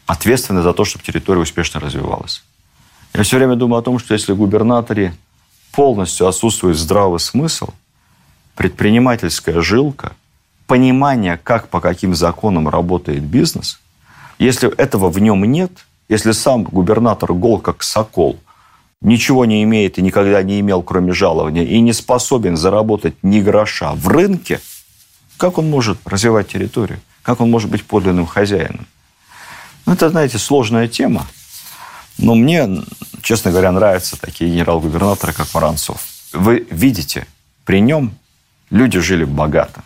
Ответственный 0.06 0.64
за 0.64 0.74
то, 0.74 0.84
чтобы 0.84 1.06
территория 1.06 1.40
успешно 1.40 1.80
развивалась. 1.80 2.44
Я 3.14 3.24
все 3.24 3.38
время 3.38 3.56
думаю 3.56 3.80
о 3.80 3.84
том, 3.84 4.00
что 4.00 4.14
если 4.16 4.34
губернаторе 4.34 5.16
полностью 5.72 6.28
отсутствует 6.28 6.76
здравый 6.76 7.22
смысл, 7.22 7.70
предпринимательская 8.56 9.62
жилка, 9.62 10.14
понимание, 10.68 11.40
как 11.42 11.68
по 11.68 11.80
каким 11.80 12.16
законам 12.16 12.70
работает 12.70 13.24
бизнес, 13.24 13.80
если 14.40 14.74
этого 14.76 15.10
в 15.10 15.20
нем 15.20 15.44
нет, 15.44 15.72
если 16.10 16.32
сам 16.32 16.64
губернатор 16.64 17.34
гол 17.34 17.60
как 17.60 17.84
сокол– 17.84 18.40
ничего 19.02 19.46
не 19.46 19.64
имеет 19.64 19.98
и 19.98 20.02
никогда 20.02 20.42
не 20.44 20.60
имел, 20.60 20.84
кроме 20.84 21.14
жалования, 21.14 21.64
и 21.64 21.80
не 21.82 21.94
способен 21.94 22.56
заработать 22.56 23.16
ни 23.24 23.40
гроша 23.40 23.94
в 23.94 24.08
рынке, 24.08 24.62
как 25.38 25.58
он 25.58 25.70
может 25.70 25.98
развивать 26.06 26.50
территорию? 26.50 27.00
Как 27.24 27.42
он 27.42 27.50
может 27.50 27.70
быть 27.70 27.84
подлинным 27.84 28.28
хозяином? 28.28 28.88
Ну, 29.86 29.94
это, 29.94 30.10
знаете, 30.10 30.38
сложная 30.38 30.88
тема. 30.88 31.26
Но 32.18 32.36
мне, 32.36 32.84
честно 33.24 33.50
говоря, 33.52 33.72
нравятся 33.72 34.20
такие 34.20 34.52
генерал-губернаторы, 34.52 35.34
как 35.34 35.52
Воронцов. 35.54 36.04
Вы 36.34 36.68
видите, 36.70 37.26
при 37.66 37.82
нем 37.82 38.14
люди 38.72 39.00
жили 39.00 39.26
богато. 39.26 39.84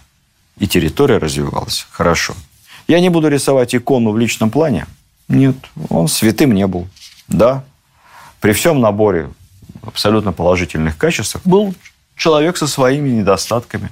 И 0.58 0.68
территория 0.68 1.18
развивалась 1.18 1.86
хорошо. 1.92 2.34
Я 2.88 3.02
не 3.02 3.10
буду 3.10 3.28
рисовать 3.28 3.76
икону 3.76 4.12
в 4.12 4.18
личном 4.18 4.50
плане. 4.50 4.86
Нет, 5.28 5.56
он 5.90 6.08
святым 6.08 6.54
не 6.54 6.68
был. 6.68 6.88
Да, 7.28 7.64
при 8.40 8.54
всем 8.54 8.80
наборе 8.80 9.30
абсолютно 9.82 10.32
положительных 10.32 10.98
качеств 10.98 11.42
был 11.46 11.74
человек 12.16 12.58
со 12.58 12.68
своими 12.68 13.10
недостатками. 13.10 13.90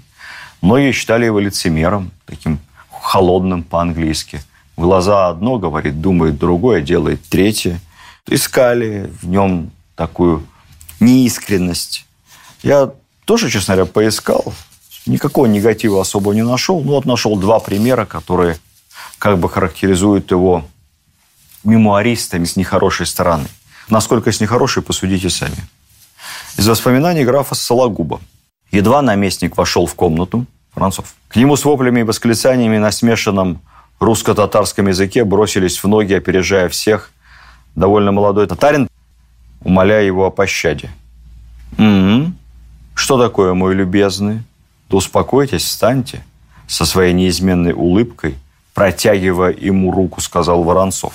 Многие 0.62 0.91
считали 0.91 1.25
его 1.25 1.39
лицемером, 1.39 2.12
таким 2.25 2.59
холодным 2.89 3.63
по-английски. 3.63 4.41
В 4.77 4.81
глаза 4.81 5.27
одно 5.27 5.57
говорит, 5.57 6.00
думает 6.00 6.38
другое, 6.38 6.81
делает 6.81 7.21
третье. 7.29 7.79
Искали 8.27 9.12
в 9.21 9.27
нем 9.27 9.71
такую 9.95 10.45
неискренность. 11.00 12.05
Я 12.62 12.91
тоже, 13.25 13.50
честно 13.50 13.75
говоря, 13.75 13.91
поискал. 13.91 14.53
Никакого 15.05 15.45
негатива 15.48 16.01
особо 16.01 16.33
не 16.33 16.43
нашел. 16.43 16.81
Ну, 16.81 16.93
вот 16.93 17.05
нашел 17.05 17.36
два 17.36 17.60
примера, 17.60 18.05
которые 18.05 18.57
как 19.19 19.38
бы 19.38 19.50
характеризуют 19.50 20.31
его 20.31 20.65
мемуаристами 21.63 22.45
с 22.45 22.55
нехорошей 22.55 23.05
стороны. 23.05 23.48
Насколько 23.89 24.31
с 24.31 24.39
нехорошей, 24.39 24.81
посудите 24.81 25.29
сами. 25.29 25.57
Из 26.57 26.67
воспоминаний 26.67 27.25
графа 27.25 27.55
Сологуба. 27.55 28.22
Едва 28.72 29.01
наместник 29.01 29.57
вошел 29.57 29.86
в 29.86 29.95
комнату, 29.95 30.45
Францов, 30.74 31.13
к 31.27 31.36
нему 31.36 31.55
с 31.55 31.65
воплями 31.65 32.00
и 32.00 32.03
восклицаниями 32.03 32.77
на 32.77 32.91
смешанном 32.91 33.62
русско-татарском 34.00 34.88
языке 34.88 35.24
бросились 35.24 35.83
в 35.83 35.88
ноги, 35.88 36.13
опережая 36.13 36.69
всех. 36.69 37.12
Довольно 37.75 38.12
молодой 38.12 38.48
татарин, 38.48 38.89
умоляя 39.62 40.03
его 40.03 40.25
о 40.25 40.31
пощаде. 40.31 40.89
«М-м, 41.77 42.36
что 42.93 43.17
такое, 43.17 43.53
мой 43.53 43.74
любезный? 43.74 44.43
Да 44.93 44.97
успокойтесь, 44.97 45.63
встаньте». 45.63 46.23
Со 46.67 46.85
своей 46.85 47.13
неизменной 47.13 47.73
улыбкой 47.73 48.35
протягивая 48.75 49.51
ему 49.51 49.91
руку, 49.91 50.21
сказал 50.21 50.63
Воронцов. 50.63 51.13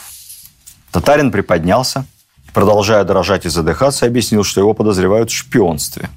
Татарин 0.91 1.31
приподнялся, 1.31 2.05
продолжая 2.53 3.05
дрожать 3.05 3.47
и 3.47 3.49
задыхаться, 3.49 4.07
объяснил, 4.07 4.43
что 4.43 4.61
его 4.61 4.75
подозревают 4.75 5.31
в 5.31 5.35
шпионстве. 5.35 6.11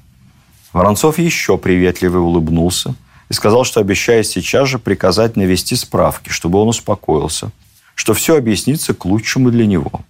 Воронцов 0.72 1.18
еще 1.18 1.56
приветливо 1.56 2.18
улыбнулся 2.18 2.96
и 3.28 3.32
сказал, 3.32 3.64
что 3.64 3.78
обещает 3.80 4.26
сейчас 4.26 4.68
же 4.68 4.80
приказать 4.80 5.36
навести 5.36 5.76
справки, 5.76 6.30
чтобы 6.30 6.58
он 6.58 6.68
успокоился, 6.68 7.52
что 7.94 8.12
все 8.12 8.36
объяснится 8.36 8.92
к 8.92 9.04
лучшему 9.04 9.52
для 9.52 9.66
него. 9.66 10.00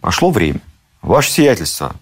Прошло 0.00 0.30
время. 0.30 0.60
«Ваше 1.02 1.30
сиятельство, 1.30 1.94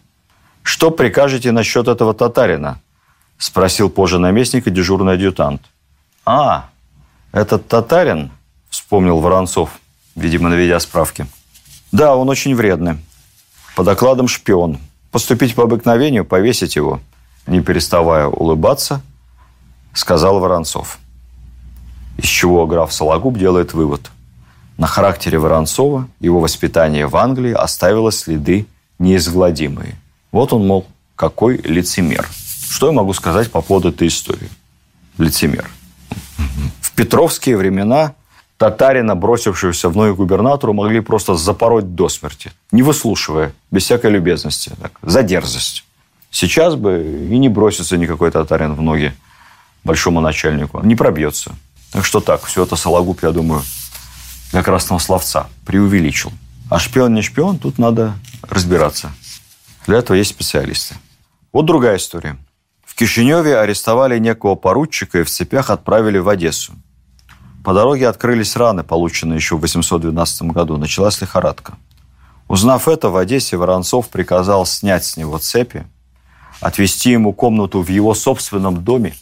что 0.63 0.93
прикажете 0.93 1.51
насчет 1.51 1.89
этого 1.89 2.15
татарина?»– 2.15 2.81
спросил 3.39 3.91
позже 3.91 4.19
наместника 4.19 4.71
дежурный 4.71 5.15
адъютант. 5.15 5.63
«А, 6.25 6.71
этот 7.33 7.69
татарин?»– 7.69 8.31
вспомнил 8.71 9.19
Воронцов, 9.21 9.71
видимо, 10.17 10.49
наведя 10.49 10.81
справки. 10.81 11.27
«Да, 11.93 12.17
он 12.17 12.29
очень 12.29 12.55
вредный. 12.55 12.99
По 13.77 13.85
докладам 13.85 14.29
шпион. 14.29 14.79
Поступить 15.11 15.55
по 15.55 15.65
обыкновению, 15.65 16.25
повесить 16.25 16.77
его». 16.77 17.01
Не 17.47 17.61
переставая 17.61 18.27
улыбаться, 18.27 19.03
сказал 19.93 20.41
Воронцов. 20.41 20.99
Из 22.17 22.25
чего 22.25 22.67
граф 22.67 22.93
Сологуб 22.93 23.37
делает 23.37 23.75
вывод. 23.75 24.11
На 24.79 24.87
характере 24.87 25.39
Воронцова 25.39 26.09
его 26.21 26.41
воспитание 26.41 27.07
в 27.07 27.17
Англии 27.17 27.53
оставило 27.53 28.11
следы 28.11 28.67
неизгладимые. 28.99 29.97
Вот 30.33 30.53
он, 30.53 30.67
мол, 30.67 30.87
какой 31.17 31.59
лицемер. 31.59 32.29
Что 32.71 32.87
я 32.87 32.93
могу 32.93 33.13
сказать 33.13 33.51
по 33.51 33.61
поводу 33.61 33.91
этой 33.91 34.09
истории? 34.09 34.49
Лицемер. 35.19 35.69
В 36.81 36.93
петровские 36.93 37.57
времена 37.57 38.15
татарина, 38.59 39.15
бросившегося 39.15 39.89
в 39.89 39.97
ноги 39.97 40.15
губернатору, 40.15 40.73
могли 40.73 41.01
просто 41.01 41.35
запороть 41.35 41.95
до 41.95 42.09
смерти, 42.09 42.53
не 42.73 42.83
выслушивая, 42.83 43.53
без 43.71 43.85
всякой 43.85 44.11
любезности, 44.11 44.73
так, 44.81 44.93
за 45.03 45.23
дерзость. 45.23 45.85
Сейчас 46.31 46.75
бы 46.75 47.29
и 47.31 47.39
не 47.39 47.49
бросится 47.49 47.97
никакой 47.97 48.31
татарин 48.31 48.75
в 48.75 48.83
ноги 48.83 49.15
большому 49.85 50.21
начальнику, 50.21 50.81
не 50.83 50.97
пробьется. 50.97 51.55
Так 51.93 52.05
что 52.05 52.21
так, 52.21 52.45
все 52.45 52.65
это 52.65 52.75
Сологуб, 52.75 53.23
я 53.23 53.31
думаю, 53.31 53.63
для 54.51 54.63
красного 54.63 54.99
словца 54.99 55.47
преувеличил. 55.65 56.33
А 56.71 56.79
шпион 56.79 57.15
не 57.15 57.23
шпион, 57.23 57.59
тут 57.59 57.79
надо 57.79 58.15
разбираться. 58.43 59.13
Для 59.87 59.99
этого 59.99 60.17
есть 60.17 60.31
специалисты. 60.31 60.97
Вот 61.53 61.67
другая 61.67 61.99
история. 61.99 62.37
В 62.95 62.97
Кишиневе 62.97 63.59
арестовали 63.59 64.21
некого 64.21 64.55
поручика 64.55 65.19
и 65.19 65.23
в 65.25 65.29
цепях 65.29 65.71
отправили 65.71 66.19
в 66.19 66.29
Одессу. 66.29 66.75
По 67.65 67.75
дороге 67.75 68.07
открылись 68.07 68.55
раны, 68.55 68.85
полученные 68.85 69.35
еще 69.35 69.57
в 69.57 69.63
812 69.63 70.43
году. 70.43 70.77
Началась 70.77 71.21
лихорадка. 71.21 71.75
Узнав 72.47 72.87
это, 72.87 73.09
в 73.09 73.17
Одессе 73.17 73.57
Воронцов 73.57 74.11
приказал 74.11 74.65
снять 74.65 75.05
с 75.05 75.17
него 75.17 75.39
цепи, 75.39 75.89
отвести 76.61 77.11
ему 77.11 77.33
комнату 77.33 77.83
в 77.83 77.89
его 77.89 78.15
собственном 78.15 78.85
доме 78.85 79.15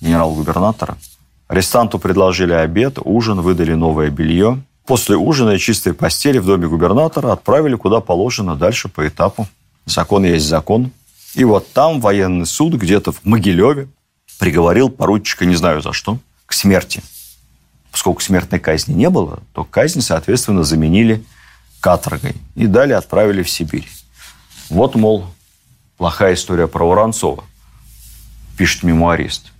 генерал-губернатора. 0.00 0.98
Арестанту 1.46 2.00
предложили 2.00 2.52
обед, 2.52 2.98
ужин, 3.04 3.42
выдали 3.42 3.74
новое 3.74 4.10
белье. 4.10 4.60
После 4.86 5.14
ужина 5.14 5.50
и 5.50 5.58
чистой 5.60 5.94
постели 5.94 6.38
в 6.38 6.46
доме 6.46 6.66
губернатора 6.66 7.30
отправили 7.30 7.76
куда 7.76 8.00
положено, 8.00 8.56
дальше 8.56 8.88
по 8.88 9.06
этапу. 9.06 9.46
Закон 9.86 10.24
есть 10.24 10.46
закон. 10.46 10.90
И 11.34 11.44
вот 11.44 11.72
там 11.72 12.00
военный 12.00 12.46
суд 12.46 12.74
где-то 12.74 13.12
в 13.12 13.24
Могилеве 13.24 13.88
приговорил 14.38 14.88
поручика, 14.88 15.44
не 15.44 15.54
знаю 15.54 15.80
за 15.82 15.92
что, 15.92 16.18
к 16.46 16.52
смерти. 16.52 17.02
Поскольку 17.92 18.20
смертной 18.20 18.58
казни 18.60 18.94
не 18.94 19.10
было, 19.10 19.40
то 19.52 19.64
казнь, 19.64 20.00
соответственно, 20.00 20.64
заменили 20.64 21.24
каторгой. 21.80 22.34
И 22.54 22.66
далее 22.66 22.96
отправили 22.96 23.42
в 23.42 23.50
Сибирь. 23.50 23.88
Вот, 24.68 24.94
мол, 24.94 25.26
плохая 25.96 26.34
история 26.34 26.68
про 26.68 26.86
Воронцова, 26.86 27.44
пишет 28.56 28.82
мемуарист. 28.82 29.52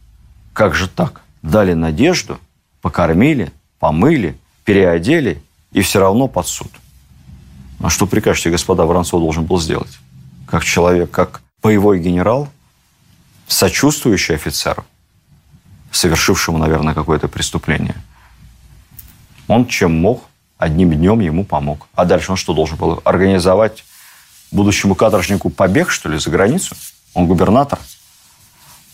Как 0.52 0.74
же 0.74 0.88
так? 0.88 1.22
Дали 1.42 1.72
надежду, 1.72 2.38
покормили, 2.82 3.52
помыли, 3.78 4.36
переодели 4.64 5.42
и 5.72 5.82
все 5.82 6.00
равно 6.00 6.28
под 6.28 6.46
суд. 6.46 6.70
А 7.80 7.88
что 7.88 8.06
прикажете, 8.06 8.50
господа, 8.50 8.84
Воронцов 8.84 9.20
должен 9.20 9.44
был 9.44 9.58
сделать? 9.58 9.98
Как 10.46 10.64
человек, 10.64 11.10
как 11.10 11.40
боевой 11.62 11.98
генерал, 12.00 12.48
сочувствующий 13.46 14.34
офицеру, 14.34 14.84
совершившему, 15.90 16.58
наверное, 16.58 16.94
какое-то 16.94 17.28
преступление. 17.28 17.96
Он 19.48 19.66
чем 19.66 19.92
мог, 20.00 20.24
одним 20.58 20.92
днем 20.92 21.20
ему 21.20 21.44
помог. 21.44 21.86
А 21.94 22.04
дальше 22.04 22.32
он 22.32 22.36
что 22.36 22.54
должен 22.54 22.76
был? 22.76 23.00
Организовать 23.04 23.84
будущему 24.52 24.94
каторжнику 24.94 25.50
побег, 25.50 25.90
что 25.90 26.08
ли, 26.08 26.18
за 26.18 26.30
границу? 26.30 26.76
Он 27.14 27.26
губернатор– 27.26 27.78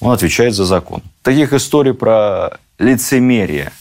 он 0.01 0.13
отвечает 0.13 0.55
за 0.55 0.65
закон. 0.65 1.03
Таких 1.23 1.53
историй 1.53 1.95
про 1.95 2.59
лицемерие 2.79 3.73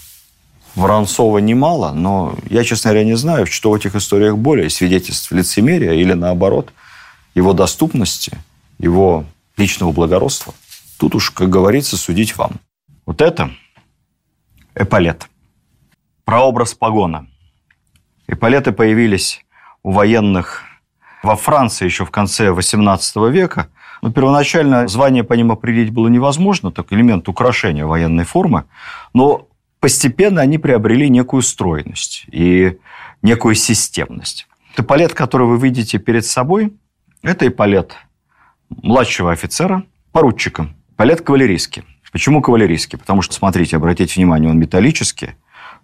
Воронцова 0.75 1.37
немало, 1.39 1.91
но 1.91 2.35
я, 2.49 2.63
честно 2.63 2.91
говоря, 2.91 3.05
не 3.05 3.15
знаю, 3.15 3.45
что 3.47 3.71
в 3.71 3.75
этих 3.75 3.95
историях 3.95 4.37
более 4.37 4.69
свидетельств 4.69 5.31
лицемерия 5.31 5.93
или, 5.93 6.13
наоборот, 6.13 6.71
его 7.33 7.53
доступности, 7.53 8.37
его 8.77 9.25
личного 9.57 9.91
благородства. 9.91 10.53
Тут 10.97 11.15
уж, 11.15 11.31
как 11.31 11.49
говорится, 11.49 11.97
судить 11.97 12.37
вам. 12.37 12.53
Вот 13.05 13.21
это 13.21 13.51
эполет. 14.75 15.27
Прообраз 16.23 16.73
погона. 16.73 17.27
Эполеты 18.27 18.71
появились 18.71 19.45
у 19.83 19.91
военных 19.91 20.63
во 21.23 21.35
Франции 21.35 21.85
еще 21.85 22.05
в 22.05 22.11
конце 22.11 22.49
XVIII 22.49 23.31
века– 23.31 23.69
но 24.05 24.11
первоначально 24.11 24.87
звание 24.87 25.23
по 25.23 25.33
ним 25.33 25.51
определить 25.51 25.91
было 25.91 26.07
невозможно, 26.07 26.71
так 26.71 26.93
элемент 26.93 27.27
украшения 27.27 27.87
военной 27.87 28.23
формы, 28.23 28.65
но 29.15 29.47
постепенно 29.79 30.41
они 30.41 30.59
приобрели 30.59 31.09
некую 31.09 31.41
стройность 31.41 32.25
и 32.31 32.77
некую 33.23 33.55
системность. 33.55 34.47
Эполет, 34.77 35.13
который 35.13 35.47
вы 35.47 35.57
видите 35.57 35.97
перед 35.97 36.23
собой, 36.23 36.73
это 37.23 37.47
эполет 37.47 37.95
младшего 38.69 39.31
офицера, 39.31 39.83
поручика, 40.11 40.69
эполет 40.93 41.21
кавалерийский. 41.21 41.83
Почему 42.11 42.41
кавалерийский? 42.41 42.97
Потому 42.97 43.21
что, 43.21 43.33
смотрите, 43.33 43.75
обратите 43.75 44.15
внимание, 44.15 44.49
он 44.49 44.57
металлический, 44.57 45.31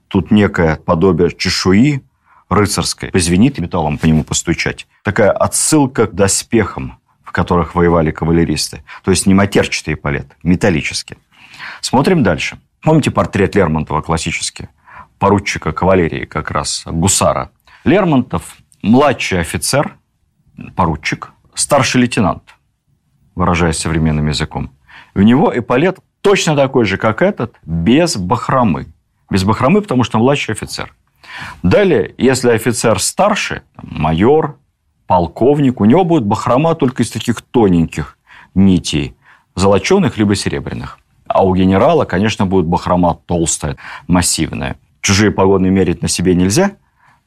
тут 0.08 0.32
некое 0.32 0.78
подобие 0.78 1.32
чешуи 1.32 2.04
рыцарской. 2.50 3.12
Позвенит 3.12 3.60
металлом 3.60 3.98
по 3.98 4.06
нему 4.06 4.24
постучать. 4.24 4.88
Такая 5.04 5.32
отсылка 5.32 6.08
к 6.08 6.14
доспехам 6.14 7.02
в 7.32 7.34
которых 7.34 7.76
воевали 7.76 8.12
кавалеристы. 8.12 8.84
То 9.06 9.12
есть 9.12 9.26
не 9.26 9.34
матерчатый 9.34 9.94
эполет, 9.94 10.28
металлический. 10.44 11.16
Смотрим 11.80 12.24
дальше. 12.24 12.60
Помните 12.82 13.10
портрет 13.10 13.56
Лермонтова 13.56 14.02
классический? 14.02 14.68
Поручика 15.18 15.72
кавалерии 15.72 16.26
как 16.26 16.52
раз, 16.52 16.84
гусара. 16.86 17.52
Лермонтов– 17.86 18.58
младший 18.82 19.40
офицер, 19.40 19.96
поручик, 20.76 21.32
старший 21.54 22.02
лейтенант, 22.02 22.44
выражаясь 23.36 23.78
современным 23.78 24.28
языком. 24.28 24.72
У 25.16 25.22
него 25.22 25.52
эполет 25.56 26.00
точно 26.22 26.56
такой 26.56 26.86
же, 26.86 26.98
как 26.98 27.22
этот, 27.22 27.56
без 27.64 28.18
бахромы. 28.18 28.88
Без 29.30 29.44
бахромы, 29.44 29.82
потому 29.82 30.04
что 30.04 30.20
младший 30.20 30.54
офицер. 30.54 30.94
Далее, 31.64 32.14
если 32.18 32.52
офицер 32.52 33.00
старше, 33.00 33.64
майор, 33.82 34.58
полковник, 35.08 35.82
у 35.82 35.86
него 35.86 36.04
будет 36.04 36.26
бахрома 36.26 36.76
только 36.76 37.04
из 37.04 37.12
таких 37.12 37.42
тоненьких 37.42 38.18
нитей, 38.56 39.16
золоченых 39.56 40.18
либо 40.18 40.36
серебряных. 40.36 41.00
А 41.28 41.46
у 41.46 41.56
генерала, 41.56 42.06
конечно, 42.06 42.46
будет 42.46 42.66
бахрома 42.66 43.18
толстая, 43.26 43.78
массивная. 44.08 44.78
Чужие 45.02 45.32
погоны 45.32 45.70
мерить 45.70 46.02
на 46.02 46.08
себе 46.08 46.36
нельзя, 46.36 46.74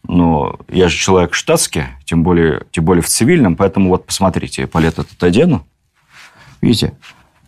но 0.06 0.58
я 0.68 0.88
же 0.88 0.96
человек 0.96 1.34
штатский, 1.34 1.84
тем 2.04 2.22
более, 2.22 2.64
тем 2.70 2.84
более 2.84 3.02
в 3.02 3.08
цивильном, 3.08 3.56
поэтому 3.56 3.88
вот 3.88 4.06
посмотрите, 4.06 4.64
эполет 4.64 4.98
этот 4.98 5.22
одену. 5.22 5.66
Видите, 6.64 6.96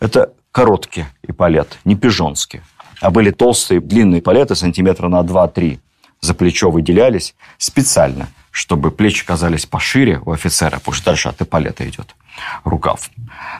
это 0.00 0.33
короткий 0.52 1.07
эполет, 1.22 1.79
не 1.85 1.96
пижонский. 1.96 2.61
А 3.00 3.11
были 3.11 3.31
толстые, 3.31 3.81
длинные 3.81 4.20
эполеты, 4.20 4.55
сантиметра 4.55 5.09
на 5.09 5.20
2-3, 5.20 5.79
за 6.20 6.35
плечо 6.35 6.70
выделялись 6.70 7.35
специально– 7.59 8.29
чтобы 8.57 8.90
плечи 8.90 9.26
казались 9.26 9.66
пошире 9.66 10.18
у 10.24 10.33
офицера, 10.33 10.79
потому 10.79 10.94
что 10.94 11.05
дальше 11.05 11.29
от 11.29 11.42
эполета 11.42 11.87
идет 11.87 12.16
рукав. 12.64 13.11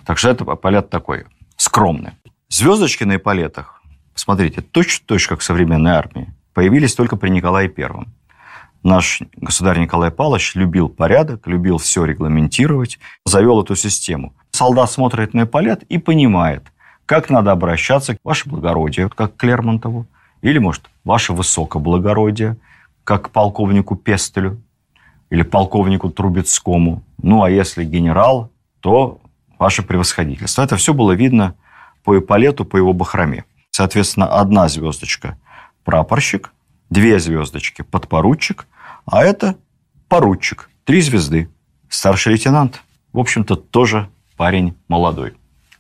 Так 0.07 0.16
что 0.16 0.31
это 0.31 0.45
эполет 0.45 0.88
такой 0.88 1.27
скромный. 1.59 2.12
Звездочки 2.49 3.05
на 3.05 3.16
эполетах, 3.16 3.83
смотрите, 4.14 4.62
точно-точно 4.62 5.29
как 5.29 5.40
в 5.40 5.45
современной 5.45 5.90
армии, 5.90 6.33
появились 6.55 6.95
только 6.95 7.16
при 7.16 7.29
Николае 7.29 7.69
Первом. 7.69 8.14
Наш 8.87 9.20
государь 9.35 9.81
Николай 9.81 10.12
Павлович 10.12 10.55
любил 10.55 10.88
порядок, 10.88 11.49
любил 11.49 11.79
все 11.79 12.05
регламентировать, 12.05 13.01
завел 13.25 13.61
эту 13.61 13.75
систему. 13.75 14.33
Солдат 14.53 14.88
смотрит 14.88 15.35
на 15.35 15.42
эполет 15.42 15.83
и 15.83 15.99
понимает, 15.99 16.62
как 17.05 17.29
надо 17.29 17.51
обращаться 17.51 18.14
к 18.14 18.18
ваше 18.22 18.49
благородие, 18.49 19.09
как 19.09 19.35
к 19.37 19.42
Лермонтову, 19.42 20.07
Или, 20.40 20.59
может, 20.59 20.88
ваше 21.03 21.33
высокоблагородие, 21.33 22.59
как 23.03 23.31
полковнику 23.31 23.96
Пестелю 23.96 24.62
или 25.31 25.42
полковнику 25.42 26.09
Трубецкому. 26.09 27.03
Ну, 27.20 27.42
а 27.42 27.51
если 27.51 27.83
генерал, 27.83 28.53
то 28.79 29.20
ваше 29.59 29.83
превосходительство. 29.83 30.62
Это 30.62 30.77
все 30.77 30.94
было 30.94 31.11
видно 31.11 31.57
по 32.05 32.16
эполету, 32.16 32.64
по 32.64 32.77
его 32.77 32.92
бахроме. 32.92 33.46
Соответственно, 33.72 34.29
одна 34.29 34.68
звездочка– 34.68 35.37
прапорщик, 35.85 36.53
две 36.88 37.18
звездочки– 37.18 37.83
подпоручик, 37.90 38.68
а 39.07 39.25
это 39.25 39.57
поручик, 40.09 40.69
три 40.85 41.01
звезды, 41.01 41.49
старший 41.88 42.33
лейтенант. 42.33 42.83
В 43.12 43.19
общем-то, 43.19 43.57
тоже 43.57 44.11
парень 44.37 44.77
молодой. 44.88 45.35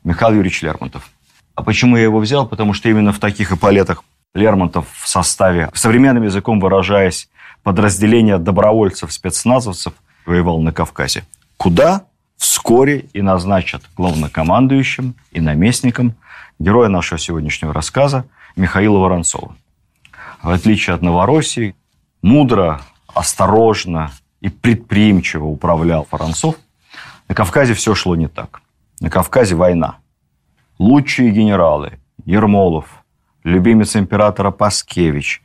Михаил 0.04 0.36
Юрьевич 0.36 0.62
Лермонтов. 0.62 1.10
А 1.54 1.62
почему 1.62 1.96
я 1.96 2.04
его 2.04 2.18
взял? 2.18 2.46
Потому 2.46 2.72
что 2.72 2.88
именно 2.88 3.12
в 3.12 3.18
таких 3.18 3.52
эполетах 3.52 4.04
Лермонтов 4.34 4.86
в 4.92 5.08
составе, 5.08 5.70
современным 5.74 6.22
языком 6.22 6.60
выражаясь, 6.60 7.28
подразделения 7.62 8.38
добровольцев-спецназовцев 8.38 9.94
воевал 10.24 10.60
на 10.60 10.72
Кавказе. 10.72 11.24
Куда 11.56 12.04
вскоре 12.36 13.06
и 13.12 13.22
назначат 13.22 13.82
главнокомандующим 13.96 15.14
и 15.32 15.40
наместником 15.40 16.14
героя 16.58 16.88
нашего 16.88 17.18
сегодняшнего 17.18 17.72
рассказа 17.72 18.26
Михаила 18.54 18.98
Воронцова. 18.98 19.56
В 20.42 20.50
отличие 20.50 20.94
от 20.94 21.02
Новороссии, 21.02 21.74
мудро, 22.22 22.82
осторожно 23.16 24.12
и 24.40 24.48
предприимчиво 24.48 25.46
управлял 25.46 26.06
Воронцов, 26.10 26.56
на 27.28 27.34
Кавказе 27.34 27.74
все 27.74 27.94
шло 27.94 28.14
не 28.14 28.28
так. 28.28 28.60
На 29.00 29.10
Кавказе 29.10 29.54
война. 29.54 29.96
Лучшие 30.78 31.30
генералы 31.30 31.98
Ермолов, 32.24 33.04
любимец 33.42 33.96
императора 33.96 34.50
Паскевич. 34.50 35.42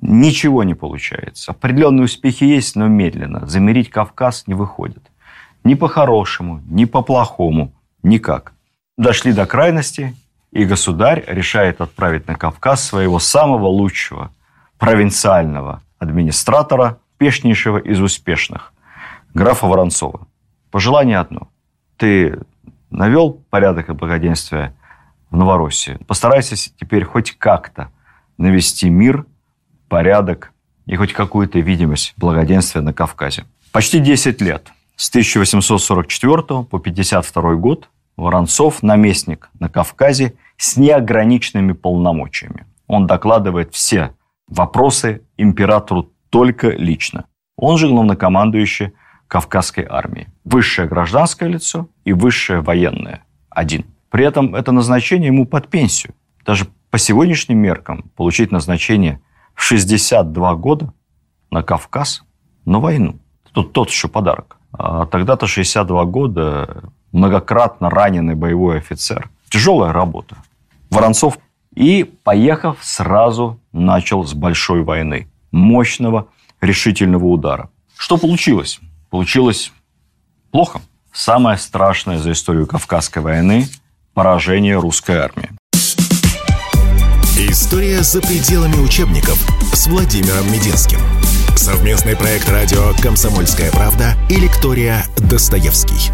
Ничего 0.00 0.64
не 0.64 0.74
получается. 0.74 1.52
Определенные 1.52 2.04
успехи 2.04 2.44
есть, 2.44 2.76
но 2.76 2.88
медленно. 2.88 3.46
Замерить 3.46 3.90
Кавказ 3.90 4.46
не 4.46 4.54
выходит. 4.54 5.02
Ни 5.64 5.74
по-хорошему, 5.74 6.62
ни 6.68 6.84
по-плохому. 6.84 7.72
Никак. 8.02 8.52
Дошли 8.96 9.32
до 9.32 9.46
крайности, 9.46 10.14
и 10.50 10.64
государь 10.64 11.24
решает 11.26 11.80
отправить 11.80 12.26
на 12.26 12.34
Кавказ 12.34 12.84
своего 12.84 13.18
самого 13.18 13.66
лучшего 13.66 14.30
провинциального 14.78 15.82
администратора, 15.98 16.98
успешнейшего 17.18 17.78
из 17.78 18.00
успешных, 18.00 18.72
графа 19.34 19.66
Воронцова. 19.66 20.28
Пожелание 20.70 21.18
одно. 21.18 21.48
Ты 21.96 22.38
навел 22.90 23.42
порядок 23.50 23.88
и 23.88 23.92
благоденствие 23.92 24.72
в 25.28 25.36
Новороссии. 25.36 25.98
Постарайся 26.06 26.54
теперь 26.54 27.04
хоть 27.04 27.32
как-то 27.32 27.90
навести 28.36 28.88
мир, 28.88 29.26
порядок 29.88 30.52
и 30.86 30.94
хоть 30.94 31.12
какую-то 31.12 31.58
видимость 31.58 32.14
благоденствия 32.16 32.82
на 32.82 32.92
Кавказе. 32.92 33.44
Почти 33.72 33.98
10 33.98 34.40
лет, 34.40 34.68
с 34.94 35.08
1844 35.08 36.62
по 36.62 36.78
52 36.78 37.54
год, 37.54 37.88
Воронцов– 38.16 38.82
наместник 38.82 39.50
на 39.58 39.68
Кавказе 39.68 40.34
с 40.56 40.76
неограниченными 40.76 41.72
полномочиями. 41.72 42.64
Он 42.86 43.08
докладывает 43.08 43.74
все 43.74 44.12
вопросы 44.48 45.22
императору 45.36 46.10
только 46.30 46.70
лично. 46.70 47.26
Он 47.56 47.78
же 47.78 47.88
главнокомандующий 47.88 48.92
Кавказской 49.26 49.86
армии. 49.88 50.28
Высшее 50.44 50.88
гражданское 50.88 51.48
лицо 51.48 51.88
и 52.04 52.12
высшее 52.12 52.60
военное. 52.60 53.24
Один. 53.50 53.84
При 54.10 54.24
этом 54.24 54.54
это 54.54 54.72
назначение 54.72 55.28
ему 55.28 55.44
под 55.46 55.68
пенсию. 55.68 56.14
Даже 56.46 56.66
по 56.90 56.98
сегодняшним 56.98 57.58
меркам 57.58 58.10
получить 58.16 58.50
назначение 58.52 59.20
в 59.54 59.62
62 59.62 60.54
года 60.54 60.92
на 61.50 61.62
Кавказ 61.62 62.24
на 62.64 62.80
войну. 62.80 63.18
Тут 63.52 63.72
тот 63.72 63.90
еще 63.90 64.08
подарок. 64.08 64.58
А 64.72 65.06
тогда-то 65.06 65.46
62 65.46 66.04
года 66.04 66.84
многократно 67.12 67.90
раненый 67.90 68.34
боевой 68.34 68.78
офицер. 68.78 69.30
Тяжелая 69.50 69.92
работа. 69.92 70.36
Воронцов 70.90 71.38
и, 71.78 72.02
поехав, 72.02 72.78
сразу 72.82 73.60
начал 73.72 74.26
с 74.26 74.34
большой 74.34 74.82
войны. 74.82 75.28
Мощного 75.52 76.26
решительного 76.60 77.26
удара. 77.26 77.70
Что 77.96 78.18
получилось? 78.18 78.80
Получилось 79.10 79.72
плохо. 80.50 80.80
Самое 81.12 81.56
страшное 81.56 82.18
за 82.18 82.32
историю 82.32 82.66
Кавказской 82.66 83.20
войны– 83.20 83.68
поражение 84.14 84.76
русской 84.78 85.18
армии. 85.18 85.50
История 87.38 88.02
за 88.02 88.20
пределами 88.20 88.82
учебников 88.84 89.38
с 89.72 89.86
Владимиром 89.86 90.50
Мединским. 90.52 90.98
Совместный 91.56 92.16
проект 92.16 92.48
радио 92.50 92.92
«Комсомольская 93.00 93.70
правда» 93.70 94.14
и 94.28 94.34
лектория 94.34 95.04
«Достоевский». 95.16 96.10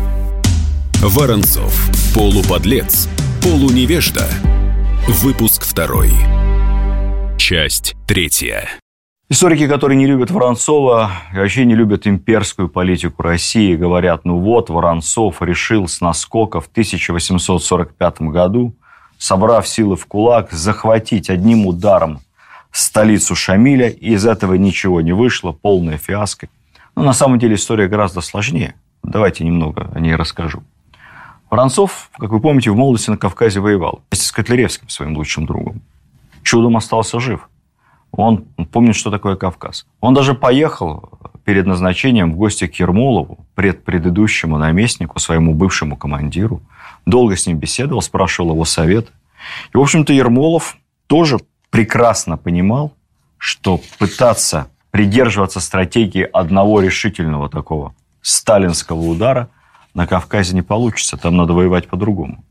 Воронцов. 1.00 1.90
Полуподлец. 2.14 3.08
Полуневежда. 3.42 4.28
Выпуск 5.06 5.64
второй. 5.64 6.12
Часть 7.36 7.94
третья. 8.06 8.66
Историки, 9.28 9.68
которые 9.68 9.98
не 9.98 10.06
любят 10.06 10.30
Воронцова 10.30 11.10
вообще 11.34 11.66
не 11.66 11.74
любят 11.74 12.06
имперскую 12.06 12.70
политику 12.70 13.22
России, 13.22 13.76
говорят, 13.76 14.24
ну 14.24 14.38
вот, 14.38 14.70
Воронцов 14.70 15.42
решил 15.42 15.88
с 15.88 16.00
наскока 16.00 16.62
в 16.62 16.68
1845 16.68 18.22
году, 18.22 18.74
собрав 19.18 19.68
силы 19.68 19.96
в 19.96 20.06
кулак, 20.06 20.50
захватить 20.52 21.28
одним 21.28 21.66
ударом 21.66 22.20
столицу 22.70 23.34
Шамиля, 23.34 23.90
и 23.90 24.14
из 24.14 24.24
этого 24.24 24.54
ничего 24.54 25.02
не 25.02 25.12
вышло, 25.12 25.52
полная 25.52 25.98
фиаско. 25.98 26.48
Но 26.96 27.02
на 27.02 27.12
самом 27.12 27.38
деле 27.38 27.56
история 27.56 27.88
гораздо 27.88 28.22
сложнее. 28.22 28.74
Давайте 29.02 29.44
немного 29.44 29.90
о 29.94 30.00
ней 30.00 30.14
расскажу. 30.14 30.62
Воронцов, 31.54 32.10
как 32.18 32.30
вы 32.30 32.40
помните, 32.40 32.70
в 32.70 32.76
молодости 32.76 33.10
на 33.10 33.16
Кавказе 33.16 33.60
воевал 33.60 34.02
вместе 34.10 34.26
с 34.26 34.32
Котляревским, 34.32 34.88
своим 34.88 35.16
лучшим 35.16 35.46
другом. 35.46 35.82
Чудом 36.42 36.76
остался 36.76 37.20
жив– 37.20 37.48
он 38.16 38.44
помнит, 38.70 38.94
что 38.94 39.10
такое 39.10 39.36
Кавказ. 39.36 39.86
Он 40.00 40.14
даже 40.14 40.34
поехал 40.34 41.10
перед 41.44 41.66
назначением 41.66 42.32
в 42.32 42.36
гости 42.36 42.66
к 42.66 42.74
Ермолову, 42.76 43.44
пред 43.54 43.84
предыдущему 43.84 44.56
наместнику, 44.56 45.18
своему 45.18 45.54
бывшему 45.54 45.96
командиру. 45.96 46.62
Долго 47.06 47.36
с 47.36 47.46
ним 47.46 47.58
беседовал, 47.58 48.02
спрашивал 48.02 48.52
его 48.52 48.64
совет. 48.64 49.08
И, 49.72 49.76
в 49.76 49.80
общем-то, 49.80 50.12
Ермолов 50.12 50.76
тоже 51.06 51.38
прекрасно 51.70 52.36
понимал, 52.36 52.92
что 53.36 53.80
пытаться 53.98 54.68
придерживаться 54.90 55.60
стратегии 55.60 56.22
одного 56.22 56.80
решительного 56.80 57.48
такого 57.48 57.94
сталинского 58.22 59.00
удара 59.00 59.50
на 59.94 60.06
Кавказе 60.06 60.54
не 60.54 60.62
получится. 60.62 61.16
Там 61.16 61.36
надо 61.36 61.52
воевать 61.52 61.88
по-другому. 61.88 62.44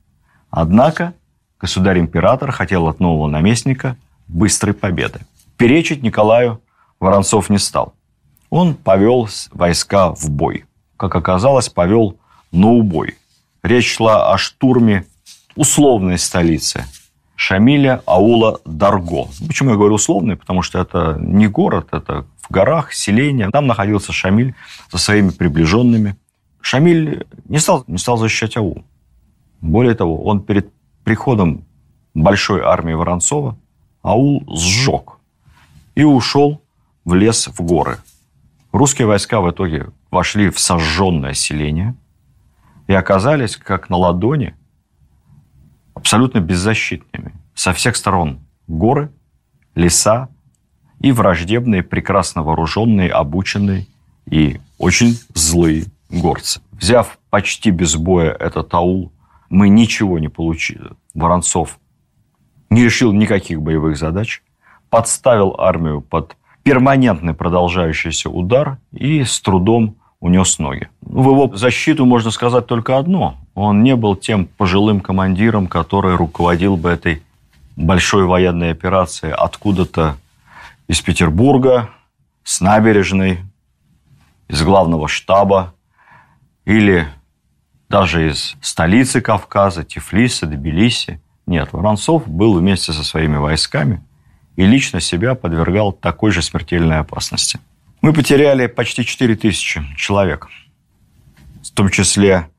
Однако 0.49 1.13
государь-император 1.59 2.51
хотел 2.51 2.87
от 2.87 2.99
нового 2.99 3.27
наместника 3.27 3.97
быстрой 4.27 4.73
победы. 4.73 5.21
Перечить 5.57 6.03
Николаю 6.03 6.61
Воронцов 6.99 7.49
не 7.49 7.57
стал. 7.57 7.93
Он 8.49 8.75
повел 8.75 9.27
войска 9.51 10.13
в 10.13 10.29
бой. 10.29 10.65
Как 10.97 11.15
оказалось, 11.15 11.69
повел 11.69 12.17
на 12.51 12.69
убой. 12.69 13.17
Речь 13.61 13.95
шла 13.95 14.33
о 14.33 14.37
штурме 14.37 15.05
условной 15.55 16.17
столицы 16.17 16.85
Шамиля 17.35 18.01
аула 18.05 18.59
Дарго. 18.63 19.27
Почему 19.45 19.71
я 19.71 19.75
говорю 19.75 19.95
условный? 19.95 20.37
Потому 20.37 20.61
что 20.61 20.79
это 20.79 21.17
не 21.19 21.47
город, 21.47 21.89
это 21.91 22.25
в 22.37 22.51
горах, 22.51 22.93
селение. 22.93 23.49
Там 23.49 23.67
находился 23.67 24.13
Шамиль 24.13 24.55
со 24.89 24.97
своими 24.97 25.29
приближенными. 25.29 26.15
Шамиль 26.63 27.27
не 27.49 27.59
стал, 27.59 27.83
не 27.87 27.97
стал 27.97 28.17
защищать 28.17 28.55
аул. 28.55 28.85
Более 29.59 29.95
того, 29.95 30.23
он 30.23 30.41
перед 30.41 30.71
приходом 31.03 31.65
большой 32.13 32.61
армии 32.61 32.93
Воронцова 32.93 33.57
аул 34.01 34.45
сжег 34.47 35.17
и 35.93 36.05
ушел 36.05 36.61
в 37.03 37.15
лес 37.15 37.47
в 37.47 37.61
горы. 37.61 37.97
Русские 38.71 39.07
войска 39.07 39.41
в 39.41 39.51
итоге 39.51 39.87
вошли 40.09 40.49
в 40.49 40.57
сожженное 40.57 41.33
селение 41.33 41.95
и 42.87 42.93
оказались, 42.93 43.57
как 43.57 43.89
на 43.89 43.97
ладони, 43.97 44.55
абсолютно 45.93 46.39
беззащитными. 46.39 47.33
Со 47.53 47.73
всех 47.73 47.97
сторон 47.97 48.39
горы, 48.67 49.11
леса 49.75 50.29
и 51.01 51.11
враждебные, 51.11 51.83
прекрасно 51.83 52.41
вооруженные, 52.41 53.11
обученные 53.11 53.85
и 54.25 54.61
очень 54.77 55.19
злые 55.35 55.87
горцы. 56.13 56.61
Взяв 56.71 57.17
почти 57.29 57.71
без 57.71 57.95
боя 57.95 58.31
этот 58.31 58.73
аул, 58.73 59.11
мы 59.49 59.69
ничего 59.69 60.19
не 60.19 60.29
получили. 60.29 60.91
Воронцов 61.13 61.79
не 62.69 62.83
решил 62.83 63.11
никаких 63.11 63.61
боевых 63.61 63.97
задач– 63.97 64.41
подставил 64.93 65.55
армию 65.57 66.01
под 66.01 66.37
перманентный 66.61 67.33
продолжающийся 67.33 68.29
удар 68.29 68.77
и 68.91 69.23
с 69.23 69.41
трудом 69.41 69.95
унес 70.19 70.59
ноги. 70.59 70.87
В 71.01 71.31
его 71.31 71.51
защиту 71.57 72.05
можно 72.05 72.29
сказать 72.29 72.67
только 72.67 72.99
одно. 72.99 73.37
Он 73.55 73.81
не 73.81 73.95
был 73.95 74.15
тем 74.15 74.45
пожилым 74.45 74.99
командиром, 74.99 75.65
который 75.65 76.15
руководил 76.15 76.77
бы 76.77 76.91
этой 76.91 77.23
большой 77.75 78.25
военной 78.25 78.69
операции 78.69 79.31
откуда-то 79.31 80.15
из 80.87 81.01
Петербурга, 81.01 81.89
с 82.43 82.61
набережной, 82.61 83.39
из 84.47 84.61
главного 84.61 85.07
штаба 85.07 85.73
или 86.65 87.07
даже 87.89 88.29
из 88.29 88.55
столицы 88.61 89.21
Кавказа, 89.21 89.83
Тифлиса, 89.83 90.45
Тбилиси. 90.45 91.21
Нет, 91.45 91.73
Воронцов 91.73 92.27
был 92.27 92.57
вместе 92.57 92.93
со 92.93 93.03
своими 93.03 93.37
войсками 93.37 94.03
и 94.55 94.65
лично 94.65 94.99
себя 94.99 95.35
подвергал 95.35 95.91
такой 95.91 96.31
же 96.31 96.41
смертельной 96.41 96.99
опасности. 96.99 97.59
Мы 98.01 98.13
потеряли 98.13 98.67
почти 98.67 99.05
4 99.05 99.35
тысячи 99.35 99.81
человек, 99.95 100.47
в 101.63 101.71
том 101.71 101.89
числе 101.89 102.49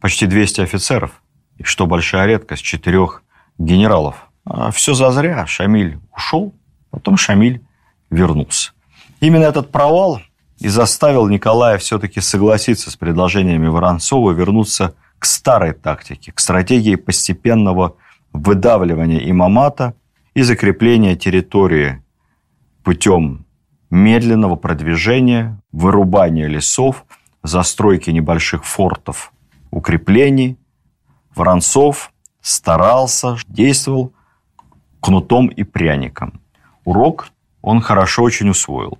почти 0.00 0.26
200 0.26 0.62
офицеров, 0.62 1.22
и, 1.58 1.62
что 1.62 1.86
большая 1.86 2.26
редкость, 2.26 2.62
четырех 2.62 3.22
генералов. 3.58 4.30
А 4.44 4.70
все 4.70 4.94
зазря. 4.94 5.46
Шамиль 5.46 5.98
ушел, 6.16 6.54
потом 6.90 7.16
Шамиль 7.16 7.62
вернулся. 8.10 8.72
Именно 9.20 9.44
этот 9.44 9.70
провал 9.70 10.22
и 10.60 10.68
заставил 10.68 11.26
Николая 11.26 11.78
все-таки 11.78 12.20
согласиться 12.20 12.90
с 12.90 12.96
предложениями 12.96 13.66
Воронцова 13.66 14.32
вернуться 14.32 14.94
к 15.18 15.24
старой 15.24 15.72
тактике, 15.72 16.32
к 16.32 16.38
стратегии 16.38 16.94
постепенного 16.96 17.96
выдавливания 18.32 19.28
имамата 19.30 19.94
и 20.34 20.42
закрепления 20.42 21.16
территории 21.16 22.02
путем 22.84 23.46
медленного 23.90 24.56
продвижения, 24.56 25.60
вырубания 25.72 26.46
лесов, 26.46 27.04
застройки 27.42 28.10
небольших 28.10 28.64
фортов, 28.64 29.32
укреплений. 29.70 30.58
Воронцов 31.34 32.12
старался, 32.42 33.36
действовал 33.48 34.12
кнутом 35.00 35.48
и 35.48 35.64
пряником. 35.64 36.40
Урок 36.84 37.28
он 37.62 37.80
хорошо 37.80 38.22
очень 38.22 38.48
усвоил. 38.50 38.98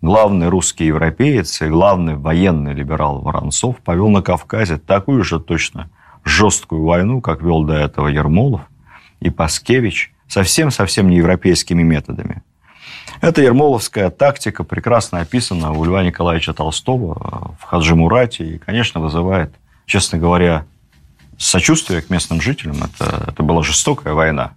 Главный 0.00 0.48
русский 0.48 0.86
европеец 0.86 1.60
и 1.60 1.66
главный 1.66 2.14
военный 2.14 2.72
либерал 2.72 3.20
Воронцов 3.20 3.78
повел 3.78 4.08
на 4.10 4.22
Кавказе 4.22 4.78
такую 4.78 5.24
же 5.24 5.40
точно 5.40 5.90
жесткую 6.24 6.84
войну, 6.84 7.20
как 7.20 7.42
вел 7.42 7.64
до 7.64 7.74
этого 7.74 8.06
Ермолов 8.06 8.60
и 9.18 9.30
Паскевич, 9.30 10.12
совсем-совсем 10.28 11.10
не 11.10 11.16
европейскими 11.16 11.82
методами. 11.82 12.42
Эта 13.20 13.42
ермоловская 13.42 14.10
тактика 14.10 14.62
прекрасно 14.62 15.20
описана 15.20 15.72
у 15.72 15.84
Льва 15.84 16.04
Николаевича 16.04 16.52
Толстого 16.52 17.56
в 17.58 17.64
Хаджи 17.64 17.96
Мурате 17.96 18.44
и, 18.44 18.58
конечно, 18.58 19.00
вызывает, 19.00 19.52
честно 19.86 20.18
говоря, 20.18 20.66
сочувствие 21.36 22.02
к 22.02 22.10
местным 22.10 22.40
жителям. 22.40 22.76
Это, 22.76 23.24
это 23.28 23.42
была 23.42 23.64
жестокая 23.64 24.14
война. 24.14 24.52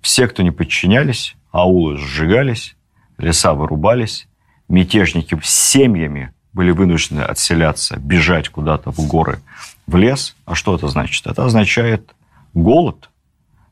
Все, 0.00 0.26
кто 0.26 0.42
не 0.42 0.50
подчинялись, 0.50 1.36
аулы 1.50 1.98
сжигались, 1.98 2.76
леса 3.18 3.52
вырубались, 3.52 4.26
мятежники 4.68 5.38
с 5.42 5.50
семьями 5.50 6.32
были 6.52 6.70
вынуждены 6.70 7.20
отселяться, 7.20 7.96
бежать 7.96 8.48
куда-то 8.48 8.90
в 8.90 9.06
горы, 9.06 9.40
в 9.86 9.96
лес. 9.96 10.36
А 10.44 10.54
что 10.54 10.74
это 10.74 10.88
значит? 10.88 11.26
Это 11.26 11.44
означает 11.44 12.14
голод, 12.54 13.10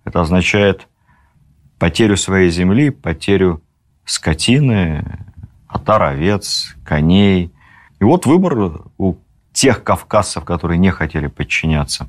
это 0.04 0.20
означает 0.20 0.86
потерю 1.78 2.16
своей 2.16 2.50
земли, 2.50 2.90
потерю 2.90 3.62
скотины, 4.04 5.04
отар 5.66 6.02
овец, 6.02 6.74
коней. 6.84 7.52
И 8.00 8.04
вот 8.04 8.26
выбор 8.26 8.82
у 8.98 9.16
тех 9.52 9.84
кавказцев, 9.84 10.44
которые 10.44 10.78
не 10.78 10.90
хотели 10.90 11.26
подчиняться 11.26 12.08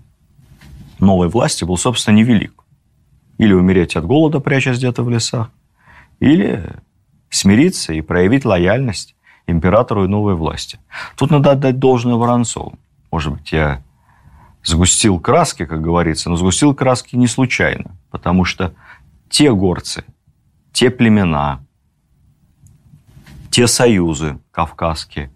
новой 1.00 1.28
власти, 1.28 1.64
был, 1.64 1.78
собственно, 1.78 2.16
невелик. 2.16 2.64
Или 3.38 3.54
умереть 3.54 3.96
от 3.96 4.06
голода, 4.06 4.40
прячась 4.40 4.78
где-то 4.78 5.04
в 5.04 5.10
лесах, 5.10 5.50
или 6.20 6.76
смириться 7.32 7.94
и 7.94 8.02
проявить 8.02 8.46
лояльность 8.46 9.16
императору 9.48 10.06
и 10.06 10.08
новой 10.08 10.36
власти. 10.36 10.80
Тут 11.18 11.32
надо 11.32 11.52
отдать 11.52 11.80
должное 11.80 12.16
Воронцову. 12.16 12.78
Может 13.10 13.34
быть, 13.34 13.52
я 13.52 13.82
сгустил 14.64 15.20
краски, 15.20 15.66
как 15.66 15.82
говорится, 15.82 16.30
но 16.30 16.36
сгустил 16.36 16.76
краски 16.76 17.16
не 17.16 17.28
случайно, 17.28 17.98
потому 18.12 18.46
что 18.46 18.74
те 19.30 19.52
горцы, 19.52 20.04
те 20.72 20.92
племена, 20.92 21.64
те 23.50 23.68
союзы 23.68 24.38
кавказские, 24.52 25.32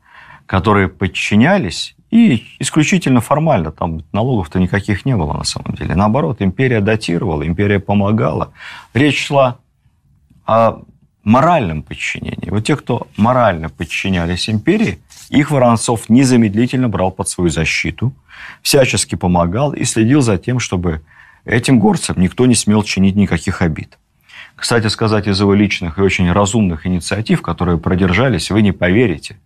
которые 0.45 0.89
подчинялись 0.89 1.95
и 2.11 2.45
исключительно 2.59 3.19
формально, 3.19 3.71
там 3.71 4.03
налогов-то 4.11 4.59
никаких 4.59 5.05
не 5.05 5.15
было 5.15 5.33
на 5.33 5.43
самом 5.43 5.75
деле. 5.75 5.95
Наоборот, 5.95 6.41
империя 6.41 6.81
датировала, 6.81 7.45
империя 7.45 7.79
помогала. 7.79 8.53
Речь 8.93 9.25
шла 9.25 9.57
о 10.45 10.83
моральном 11.25 11.83
подчинении. 11.83 12.49
Вот 12.49 12.63
те, 12.63 12.75
кто 12.75 13.07
морально 13.17 13.69
подчинялись 13.69 14.49
империи, 14.49 14.99
их 15.29 15.51
Воронцов 15.51 16.07
незамедлительно 16.07 16.87
брал 16.87 17.11
под 17.11 17.27
свою 17.27 17.49
защиту, 17.49 18.13
всячески 18.61 19.15
помогал 19.15 19.73
и 19.73 19.83
следил 19.83 20.21
за 20.21 20.37
тем, 20.37 20.59
чтобы 20.59 21.01
этим 21.43 21.79
горцам 21.79 22.15
никто 22.19 22.45
не 22.45 22.55
смел 22.55 22.83
чинить 22.83 23.15
никаких 23.15 23.61
обид. 23.61 23.97
Кстати 24.55 24.87
сказать, 24.87 25.27
из 25.27 25.39
его 25.39 25.53
личных 25.53 25.97
и 25.97 26.01
очень 26.01 26.31
разумных 26.31 26.87
инициатив, 26.87 27.41
которые 27.41 27.77
продержались, 27.77 28.51
вы 28.51 28.61
не 28.61 28.71
поверите, 28.71 29.37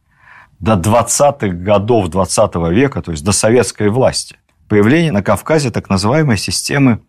до 0.59 0.73
20-х 0.73 1.47
годов 1.47 2.09
20 2.09 2.55
-го 2.55 2.73
века, 2.73 3.01
то 3.01 3.11
есть 3.11 3.23
до 3.23 3.31
советской 3.31 3.89
власти. 3.89 4.35
Появление 4.67 5.11
на 5.11 5.23
Кавказе 5.23 5.71
так 5.71 5.89
называемой 5.89 6.37
системы 6.37 6.99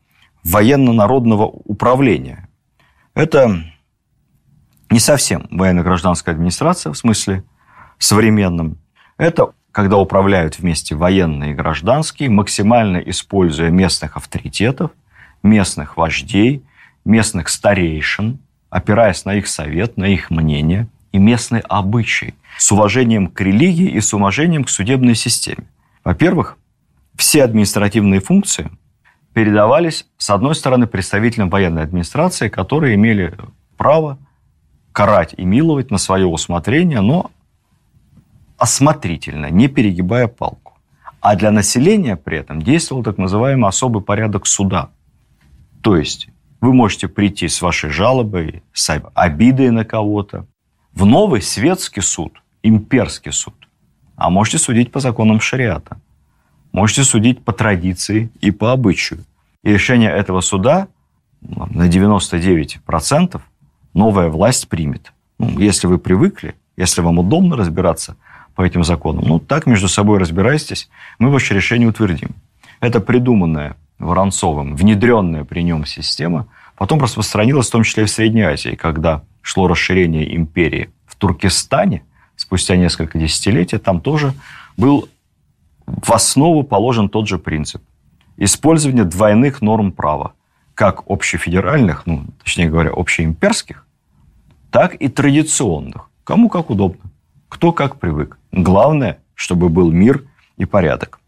военно-народного 0.44 1.44
управления. 1.44 2.48
Это 3.14 3.64
не 4.90 4.98
совсем 4.98 5.46
военно-гражданская 5.50 6.34
администрация 6.34 6.92
в 6.92 6.98
смысле 6.98 7.44
современном. 7.98 8.78
Это 9.16 9.52
когда 9.72 9.98
управляют 9.98 10.58
вместе 10.58 10.96
военные 10.96 11.52
и 11.52 11.54
гражданские, 11.54 12.28
максимально 12.28 12.98
используя 12.98 13.70
местных 13.70 14.16
авторитетов, 14.16 14.90
местных 15.42 15.96
вождей, 15.96 16.64
местных 17.04 17.48
старейшин, 17.48 18.40
опираясь 18.68 19.24
на 19.24 19.34
их 19.34 19.46
совет, 19.46 19.96
на 19.96 20.06
их 20.06 20.30
мнение 20.30 20.88
и 21.12 21.18
местные 21.18 21.62
обычаи, 21.62 22.34
с 22.58 22.70
уважением 22.72 23.28
к 23.28 23.40
религии 23.40 23.88
и 23.88 24.00
с 24.00 24.12
уважением 24.12 24.64
к 24.64 24.70
судебной 24.70 25.14
системе. 25.14 25.66
Во-первых, 26.04 26.56
все 27.14 27.44
административные 27.44 28.20
функции 28.20 28.70
передавались, 29.34 30.06
с 30.18 30.30
одной 30.30 30.54
стороны, 30.54 30.86
представителям 30.86 31.48
военной 31.48 31.82
администрации, 31.82 32.48
которые 32.48 32.94
имели 32.96 33.34
право 33.76 34.18
карать 34.92 35.34
и 35.36 35.44
миловать 35.44 35.90
на 35.90 35.98
свое 35.98 36.26
усмотрение, 36.26 37.00
но 37.00 37.30
осмотрительно, 38.58 39.50
не 39.50 39.68
перегибая 39.68 40.28
палку. 40.28 40.74
А 41.20 41.36
для 41.36 41.50
населения 41.50 42.16
при 42.16 42.38
этом 42.38 42.62
действовал 42.62 43.02
так 43.02 43.18
называемый 43.18 43.68
особый 43.68 44.02
порядок 44.02 44.46
суда. 44.46 44.90
То 45.82 45.96
есть 45.96 46.28
вы 46.60 46.72
можете 46.72 47.08
прийти 47.08 47.48
с 47.48 47.62
вашей 47.62 47.90
жалобой, 47.90 48.62
с 48.72 48.90
обидой 49.14 49.70
на 49.70 49.84
кого-то 49.84 50.46
в 50.92 51.06
новый 51.06 51.40
светский 51.40 52.00
суд, 52.00 52.42
имперский 52.62 53.32
суд. 53.32 53.54
А 54.16 54.28
можете 54.28 54.58
судить 54.58 54.92
по 54.92 55.00
законам 55.00 55.40
шариата. 55.40 56.00
Можете 56.72 57.04
судить 57.04 57.42
по 57.42 57.52
традиции 57.52 58.30
и 58.40 58.50
по 58.50 58.72
обычаю. 58.72 59.24
И 59.62 59.72
решение 59.72 60.10
этого 60.10 60.40
суда 60.40 60.88
на 61.40 61.88
99% 61.88 63.40
новая 63.94 64.28
власть 64.28 64.68
примет. 64.68 65.12
Ну, 65.38 65.58
если 65.58 65.86
вы 65.86 65.98
привыкли, 65.98 66.54
если 66.76 67.00
вам 67.00 67.18
удобно 67.18 67.56
разбираться 67.56 68.16
по 68.54 68.62
этим 68.62 68.84
законам, 68.84 69.24
ну, 69.26 69.38
так 69.38 69.66
между 69.66 69.88
собой 69.88 70.18
разбирайтесь, 70.18 70.88
мы 71.18 71.30
ваше 71.30 71.54
решение 71.54 71.88
утвердим. 71.88 72.30
Это 72.80 73.00
придуманная 73.00 73.76
Воронцовым, 73.98 74.76
внедренная 74.76 75.44
при 75.44 75.60
нем 75.62 75.84
система, 75.84 76.46
потом 76.76 77.02
распространилась 77.02 77.68
в 77.68 77.72
том 77.72 77.82
числе 77.82 78.04
и 78.04 78.06
в 78.06 78.10
Средней 78.10 78.42
Азии, 78.42 78.74
когда 78.74 79.22
шло 79.42 79.68
расширение 79.68 80.34
империи 80.34 80.88
в 81.06 81.16
Туркестане, 81.16 82.02
спустя 82.34 82.76
несколько 82.76 83.18
десятилетий, 83.18 83.76
там 83.76 84.00
тоже 84.00 84.32
был 84.78 85.08
в 85.86 86.10
основу 86.12 86.62
положен 86.62 87.10
тот 87.10 87.28
же 87.28 87.38
принцип. 87.38 87.82
Использование 88.38 89.04
двойных 89.04 89.60
норм 89.60 89.92
права 89.92 90.32
как 90.80 91.02
общефедеральных, 91.08 92.06
ну, 92.06 92.24
точнее 92.42 92.70
говоря, 92.70 92.90
общеимперских, 92.96 93.84
так 94.70 94.94
и 94.94 95.08
традиционных. 95.08 96.08
Кому 96.24 96.48
как 96.48 96.70
удобно, 96.70 97.10
кто 97.50 97.72
как 97.72 98.00
привык. 98.00 98.38
Главное, 98.50 99.18
чтобы 99.34 99.68
был 99.68 99.90
мир 99.90 100.24
и 100.56 100.64
порядок. 100.64 101.20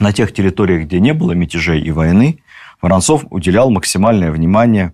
На 0.00 0.12
тех 0.12 0.34
территориях, 0.34 0.86
где 0.86 0.98
не 0.98 1.14
было 1.14 1.30
мятежей 1.30 1.80
и 1.80 1.92
войны, 1.92 2.40
Воронцов 2.82 3.26
уделял 3.30 3.70
максимальное 3.70 4.32
внимание 4.32 4.92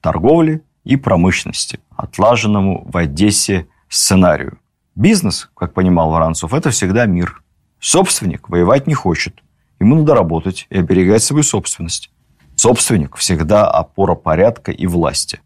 торговле 0.00 0.60
и 0.84 0.94
промышленности, 0.94 1.80
отлаженному 1.96 2.84
в 2.88 2.96
Одессе 2.96 3.66
сценарию. 3.88 4.60
Бизнес, 4.94 5.50
как 5.56 5.74
понимал 5.74 6.12
Воронцов, 6.12 6.54
это 6.54 6.70
всегда 6.70 7.06
мир. 7.06 7.42
Собственник 7.80 8.48
воевать 8.48 8.86
не 8.86 8.94
хочет. 8.94 9.42
Ему 9.80 9.96
надо 9.96 10.14
работать 10.14 10.68
и 10.70 10.78
оберегать 10.78 11.24
свою 11.24 11.42
собственность. 11.42 12.11
Собственник 12.62 13.16
всегда 13.16 13.68
опора 13.68 14.14
порядка 14.14 14.70
и 14.70 14.86
власти. 14.86 15.40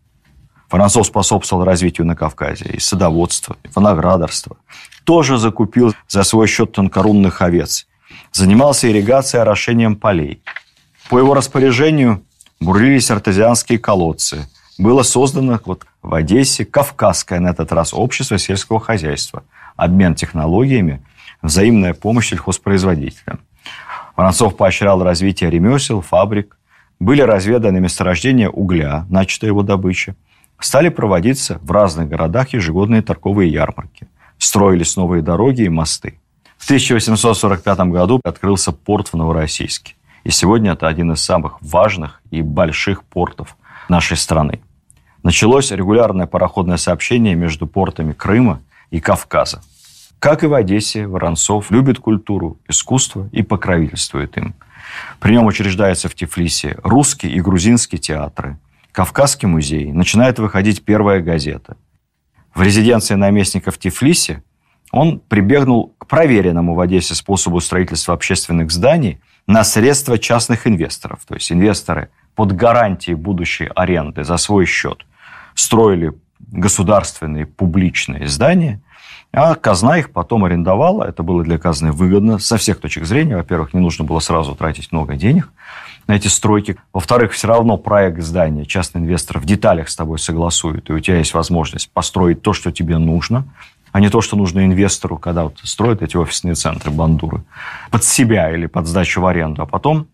Воронцов 0.71 1.07
способствовал 1.07 1.65
развитию 1.65 2.07
на 2.07 2.15
Кавказе 2.15 2.67
и 2.67 2.79
садоводства, 2.79 3.57
и 3.63 3.69
виноградарства. 3.75 4.59
Тоже 5.05 5.39
закупил 5.39 5.95
за 6.09 6.25
свой 6.25 6.47
счет 6.47 6.73
тонкорунных 6.73 7.41
овец. 7.41 7.87
Занимался 8.33 8.91
ирригацией 8.91 9.39
и 9.39 9.43
орошением 9.43 9.97
полей. 9.97 10.43
По 11.09 11.19
его 11.19 11.33
распоряжению 11.33 12.23
бурлились 12.61 13.11
артезианские 13.11 13.79
колодцы. 13.79 14.47
Было 14.77 15.03
создано 15.03 15.59
вот 15.65 15.87
в 16.03 16.13
Одессе 16.13 16.67
Кавказское 16.67 17.41
на 17.41 17.49
этот 17.49 17.73
раз 17.73 17.95
общество 17.95 18.37
сельского 18.37 18.79
хозяйства. 18.79 19.43
Обмен 19.77 20.17
технологиями, 20.17 21.03
взаимная 21.41 21.95
помощь 21.95 22.29
сельхозпроизводителям. 22.29 23.41
Воронцов 24.17 24.55
поощрял 24.59 25.03
развитие 25.03 25.49
ремесел, 25.49 26.03
фабрик. 26.03 26.59
Были 26.99 27.21
разведаны 27.21 27.81
месторождения 27.81 28.49
угля, 28.49 29.07
начатая 29.11 29.51
его 29.51 29.63
добыча. 29.63 30.17
Стали 30.59 30.89
проводиться 30.89 31.59
в 31.63 31.71
разных 31.71 32.09
городах 32.09 32.55
ежегодные 32.55 33.03
торговые 33.03 33.53
ярмарки. 33.53 34.09
Строились 34.39 34.97
новые 34.97 35.23
дороги 35.23 35.63
и 35.63 35.69
мосты. 35.69 36.19
В 36.57 36.65
1845 36.65 37.79
году 37.91 38.21
открылся 38.25 38.73
порт 38.73 39.09
в 39.09 39.15
Новороссийске. 39.15 39.95
И 40.25 40.31
сегодня 40.31 40.73
это 40.73 40.89
один 40.89 41.13
из 41.13 41.23
самых 41.23 41.59
важных 41.61 42.23
и 42.31 42.43
больших 42.43 43.05
портов 43.05 43.57
нашей 43.89 44.17
страны. 44.17 44.61
Началось 45.23 45.71
регулярное 45.71 46.27
пароходное 46.27 46.79
сообщение 46.79 47.35
между 47.35 47.67
портами 47.67 48.13
Крыма 48.13 48.63
и 48.91 49.01
Кавказа. 49.01 49.61
Как 50.19 50.43
и 50.43 50.47
в 50.47 50.55
Одессе, 50.55 51.07
Воронцов 51.07 51.71
любит 51.71 51.99
культуру, 51.99 52.59
искусство 52.69 53.29
и 53.33 53.43
покровительствует 53.43 54.37
им. 54.37 54.55
При 55.21 55.33
нем 55.33 55.47
учреждается 55.47 56.09
в 56.09 56.15
Тифлисе 56.15 56.79
русский 56.83 57.29
и 57.29 57.41
грузинский 57.41 57.99
театры, 57.99 58.59
Кавказский 58.93 59.47
музей, 59.47 59.93
начинает 59.93 60.39
выходить 60.39 60.83
первая 60.85 61.21
газета. 61.21 61.77
В 62.55 62.63
резиденции 62.63 63.15
наместника 63.15 63.71
в 63.71 63.79
Тифлисе 63.79 64.43
он 64.91 65.21
прибегнул 65.21 65.95
к 65.99 66.07
проверенному 66.07 66.75
в 66.75 66.81
Одессе 66.81 67.15
способу 67.15 67.61
строительства 67.61 68.15
общественных 68.15 68.71
зданий 68.71 69.21
на 69.47 69.65
средства 69.65 70.19
частных 70.19 70.67
инвесторов. 70.67 71.21
То 71.27 71.35
есть 71.35 71.53
инвесторы 71.53 72.09
под 72.35 72.53
гарантией 72.53 73.17
будущей 73.17 73.69
аренды 73.75 74.25
за 74.25 74.39
свой 74.39 74.65
счет 74.65 75.05
строили 75.55 76.15
государственные 76.39 77.45
публичные 77.45 78.29
здания, 78.29 78.81
а 79.37 79.55
казна 79.55 79.99
их 79.99 80.13
потом 80.13 80.45
арендовала. 80.45 81.05
Это 81.05 81.23
было 81.23 81.45
для 81.45 81.59
казны 81.59 81.93
выгодно 81.93 82.39
со 82.39 82.57
всех 82.57 82.81
точек 82.81 83.05
зрения. 83.05 83.37
Во-первых, 83.37 83.75
не 83.75 83.81
нужно 83.81 84.03
было 84.03 84.19
сразу 84.19 84.55
тратить 84.55 84.93
много 84.93 85.15
денег 85.15 85.53
на 86.07 86.17
эти 86.17 86.29
стройки. 86.29 86.79
Во-вторых, 86.95 87.33
все 87.33 87.47
равно 87.47 87.77
проект 87.77 88.23
здания 88.23 88.65
частный 88.65 89.03
инвестор 89.03 89.39
в 89.39 89.45
деталях 89.45 89.91
с 89.91 89.97
тобой 89.97 90.19
согласует, 90.19 90.89
и 90.89 90.95
у 90.95 91.01
тебя 91.01 91.19
есть 91.19 91.35
возможность 91.35 91.91
построить 91.91 92.41
то, 92.41 92.55
что 92.55 92.73
тебе 92.73 92.97
нужно, 92.97 93.45
а 93.93 94.01
не 94.01 94.09
то, 94.09 94.23
что 94.23 94.37
нужно 94.37 94.65
инвестору, 94.65 95.19
когда 95.19 95.45
вот 95.45 95.59
строят 95.65 96.01
эти 96.01 96.17
офисные 96.17 96.55
центры, 96.55 96.91
бандуры, 96.91 97.45
под 97.91 98.05
себя 98.05 98.51
или 98.51 98.65
под 98.65 98.87
сдачу 98.87 99.21
в 99.21 99.27
аренду. 99.27 99.61
А 99.61 99.67
потом 99.67 100.07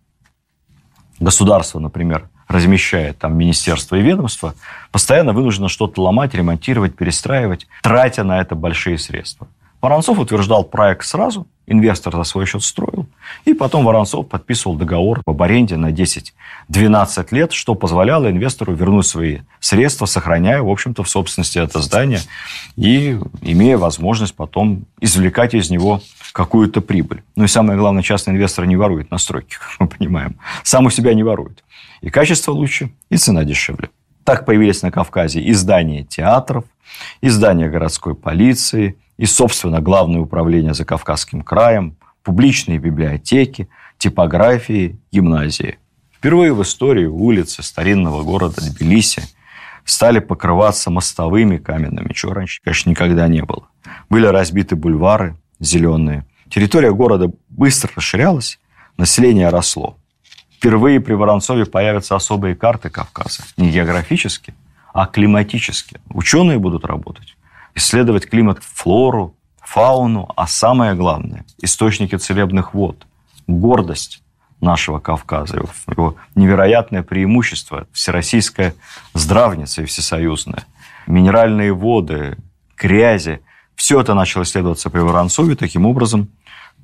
государство, 1.20 1.78
например, 1.78 2.28
размещает 2.52 3.18
там 3.18 3.36
министерство 3.36 3.96
и 3.96 4.02
ведомство, 4.02 4.54
постоянно 4.90 5.32
вынуждено 5.32 5.68
что-то 5.68 6.02
ломать, 6.02 6.34
ремонтировать, 6.34 6.94
перестраивать, 6.94 7.66
тратя 7.82 8.24
на 8.24 8.40
это 8.40 8.54
большие 8.54 8.98
средства. 8.98 9.48
Воронцов 9.82 10.20
утверждал 10.20 10.62
проект 10.62 11.04
сразу, 11.04 11.48
инвестор 11.66 12.14
за 12.14 12.22
свой 12.22 12.46
счет 12.46 12.62
строил, 12.62 13.06
и 13.44 13.52
потом 13.52 13.84
Воронцов 13.84 14.28
подписывал 14.28 14.76
договор 14.76 15.22
об 15.26 15.42
аренде 15.42 15.76
на 15.76 15.90
10-12 15.90 17.26
лет, 17.32 17.52
что 17.52 17.74
позволяло 17.74 18.30
инвестору 18.30 18.74
вернуть 18.74 19.06
свои 19.06 19.40
средства, 19.58 20.06
сохраняя, 20.06 20.62
в 20.62 20.68
общем-то, 20.68 21.02
в 21.02 21.08
собственности 21.08 21.58
это 21.58 21.80
здание 21.80 22.20
и 22.76 23.18
имея 23.40 23.76
возможность 23.76 24.36
потом 24.36 24.84
извлекать 25.00 25.54
из 25.54 25.68
него 25.68 26.00
какую-то 26.32 26.80
прибыль. 26.80 27.22
Ну 27.34 27.44
и 27.44 27.48
самое 27.48 27.78
главное, 27.78 28.02
частный 28.02 28.34
инвестор 28.34 28.66
не 28.66 28.76
ворует 28.76 29.10
на 29.10 29.18
стройке, 29.18 29.56
как 29.58 29.68
мы 29.80 29.88
понимаем. 29.88 30.36
Сам 30.62 30.86
у 30.86 30.90
себя 30.90 31.12
не 31.14 31.22
ворует. 31.24 31.62
И 32.02 32.10
качество 32.10 32.52
лучше, 32.52 32.92
и 33.08 33.16
цена 33.16 33.44
дешевле. 33.44 33.88
Так 34.24 34.44
появились 34.44 34.82
на 34.82 34.90
Кавказе 34.90 35.40
и 35.40 35.52
здания 35.54 36.04
театров, 36.04 36.64
и 37.20 37.28
здания 37.28 37.68
городской 37.68 38.14
полиции, 38.14 38.96
и, 39.16 39.24
собственно, 39.24 39.80
Главное 39.80 40.20
управление 40.20 40.74
за 40.74 40.84
Кавказским 40.84 41.42
краем, 41.42 41.96
публичные 42.22 42.78
библиотеки, 42.78 43.68
типографии, 43.98 44.98
гимназии. 45.12 45.78
Впервые 46.12 46.52
в 46.52 46.62
истории 46.62 47.06
улицы 47.06 47.62
старинного 47.62 48.22
города 48.22 48.60
Тбилиси 48.60 49.22
стали 49.84 50.18
покрываться 50.18 50.90
мостовыми 50.90 51.56
каменными, 51.56 52.12
чего 52.12 52.32
раньше, 52.32 52.60
конечно, 52.62 52.90
никогда 52.90 53.26
не 53.28 53.42
было. 53.42 53.66
Были 54.08 54.26
разбиты 54.26 54.76
бульвары 54.76 55.36
зеленые. 55.58 56.26
Территория 56.48 56.92
города 56.92 57.32
быстро 57.48 57.90
расширялась, 57.96 58.58
население 58.96 59.48
росло. 59.48 59.98
Впервые 60.62 61.01
при 61.01 61.14
Воронцове 61.14 61.66
появятся 61.66 62.14
особые 62.14 62.55
карты 62.55 62.88
Кавказа. 62.88 63.42
Не 63.57 63.68
географические, 63.68 64.55
а 64.94 65.07
климатические. 65.07 66.01
Ученые 66.09 66.61
будут 66.61 66.85
работать, 66.85 67.37
исследовать 67.75 68.31
климат, 68.31 68.62
флору, 68.62 69.35
фауну, 69.61 70.29
а 70.37 70.46
самое 70.46 70.94
главное– 70.94 71.44
источники 71.62 72.14
целебных 72.14 72.75
вод, 72.75 73.09
гордость 73.48 74.22
нашего 74.61 75.01
Кавказа, 75.01 75.57
его 75.88 76.14
невероятное 76.37 77.03
преимущество, 77.03 77.88
всероссийская 77.90 78.77
здравница 79.14 79.83
и 79.83 79.87
всесоюзная, 79.87 80.62
минеральные 81.09 81.72
воды, 81.72 82.38
грязи– 82.77 83.40
все 83.75 84.01
это 84.01 84.14
начало 84.14 84.44
исследоваться 84.44 84.90
при 84.90 85.01
Воронцове. 85.01 85.57
Таким 85.57 85.87
образом, 85.87 86.29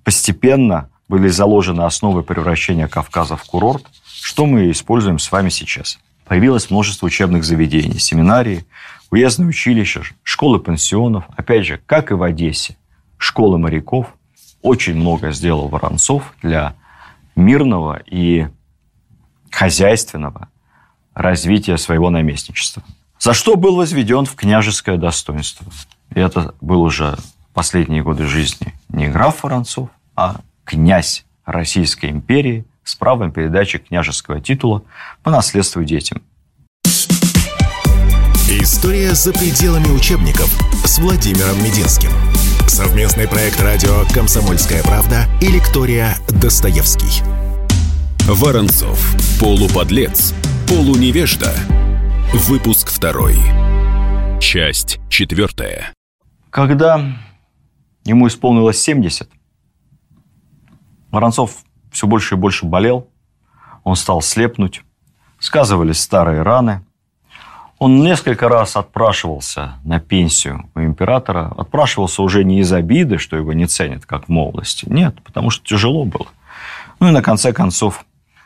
постепенно 0.03 0.91
были 1.09 1.29
заложены 1.29 1.83
основы 1.83 2.23
превращения 2.23 2.88
Кавказа 2.88 3.37
в 3.37 3.44
курорт, 3.44 3.85
что 4.05 4.47
мы 4.47 4.71
используем 4.71 5.18
с 5.18 5.31
вами 5.33 5.49
сейчас. 5.49 5.99
Появилось 6.27 6.71
множество 6.71 7.07
учебных 7.07 7.44
заведений, 7.44 7.99
семинарии, 7.99 8.66
уездные 9.11 9.49
училища, 9.49 10.03
школы 10.23 10.59
пансионов. 10.59 11.25
Опять 11.37 11.66
же, 11.66 11.81
как 11.87 12.11
и 12.11 12.14
в 12.14 12.23
Одессе, 12.23 12.77
школы 13.16 13.59
моряков. 13.59 14.14
Очень 14.61 14.97
много 14.97 15.31
сделал 15.31 15.68
Воронцов 15.68 16.35
для 16.42 16.75
мирного 17.37 18.03
и 18.05 18.49
хозяйственного 19.51 20.49
развития 21.14 21.79
своего 21.79 22.11
наместничества. 22.11 22.83
За 23.18 23.35
что 23.35 23.57
был 23.57 23.77
возведен 23.77 24.25
в 24.25 24.35
княжеское 24.35 24.97
достоинство. 24.97 25.66
И 26.14 26.21
это 26.21 26.55
был 26.61 26.83
уже 26.83 27.16
последние 27.55 28.03
годы 28.03 28.27
жизни 28.27 28.75
не 28.88 29.09
граф 29.09 29.42
Воронцов, 29.42 29.90
а 30.16 30.40
князь 30.68 31.24
Российской 31.46 32.11
империи 32.11 32.66
с 32.85 32.94
правом 32.94 33.33
передачи 33.33 33.78
княжеского 33.78 34.40
титула 34.40 34.83
по 35.22 35.31
наследству 35.31 35.83
детям. 35.83 36.22
История 38.50 39.14
за 39.14 39.33
пределами 39.33 39.88
учебников 39.88 40.48
с 40.85 40.98
Владимиром 40.98 41.57
Мединским. 41.64 42.11
Совместный 42.68 43.26
проект 43.26 43.61
радио 43.62 44.04
«Комсомольская 44.12 44.83
правда» 44.83 45.24
и 45.40 45.46
лектория 45.46 46.16
«Достоевский». 46.28 47.22
Воронцов. 48.26 48.98
Полуподлец. 49.40 50.35
Полуневежда. 50.68 51.54
Выпуск 52.35 52.90
второй. 52.90 53.37
Часть 54.38 55.00
четвертая. 55.09 55.94
Когда 56.50 57.16
ему 58.04 58.28
исполнилось 58.28 58.78
70, 58.83 59.31
Воронцов 61.11 61.57
все 61.90 62.07
больше 62.07 62.35
и 62.35 62.38
больше 62.38 62.66
болел, 62.66 63.09
он 63.85 63.97
стал 63.97 64.21
слепнуть, 64.21 64.83
сказывались 65.38 66.00
старые 66.00 66.42
раны. 66.42 66.85
Он 67.79 68.02
несколько 68.02 68.48
раз 68.48 68.77
отпрашивался 68.77 69.75
на 69.85 70.00
пенсию 70.00 70.69
у 70.75 70.81
императора. 70.81 71.52
Отпрашивался 71.56 72.23
уже 72.23 72.44
не 72.44 72.61
из 72.61 72.73
обиды, 72.73 73.19
что 73.19 73.37
его 73.37 73.52
не 73.52 73.67
ценят, 73.67 74.04
как 74.04 74.27
в 74.27 74.29
молодости. 74.29 74.85
Нет, 74.88 75.23
потому 75.23 75.50
что 75.50 75.65
тяжело 75.65 76.04
было. 76.04 76.27
Ну 76.98 77.09
и 77.09 77.13
на 77.13 77.23
конце 77.23 77.52
концов 77.52 78.04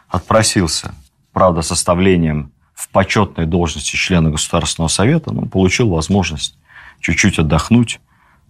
отпросился. 0.09 0.95
Правда, 1.33 1.63
составлением 1.63 2.53
в 2.75 2.89
почетной 2.91 3.47
должности 3.47 3.97
члена 3.97 4.31
Государственного 4.31 4.89
Совета, 4.89 5.33
но 5.33 5.47
получил 5.47 5.89
возможность 5.89 6.59
чуть-чуть 7.01 7.39
отдохнуть, 7.39 8.01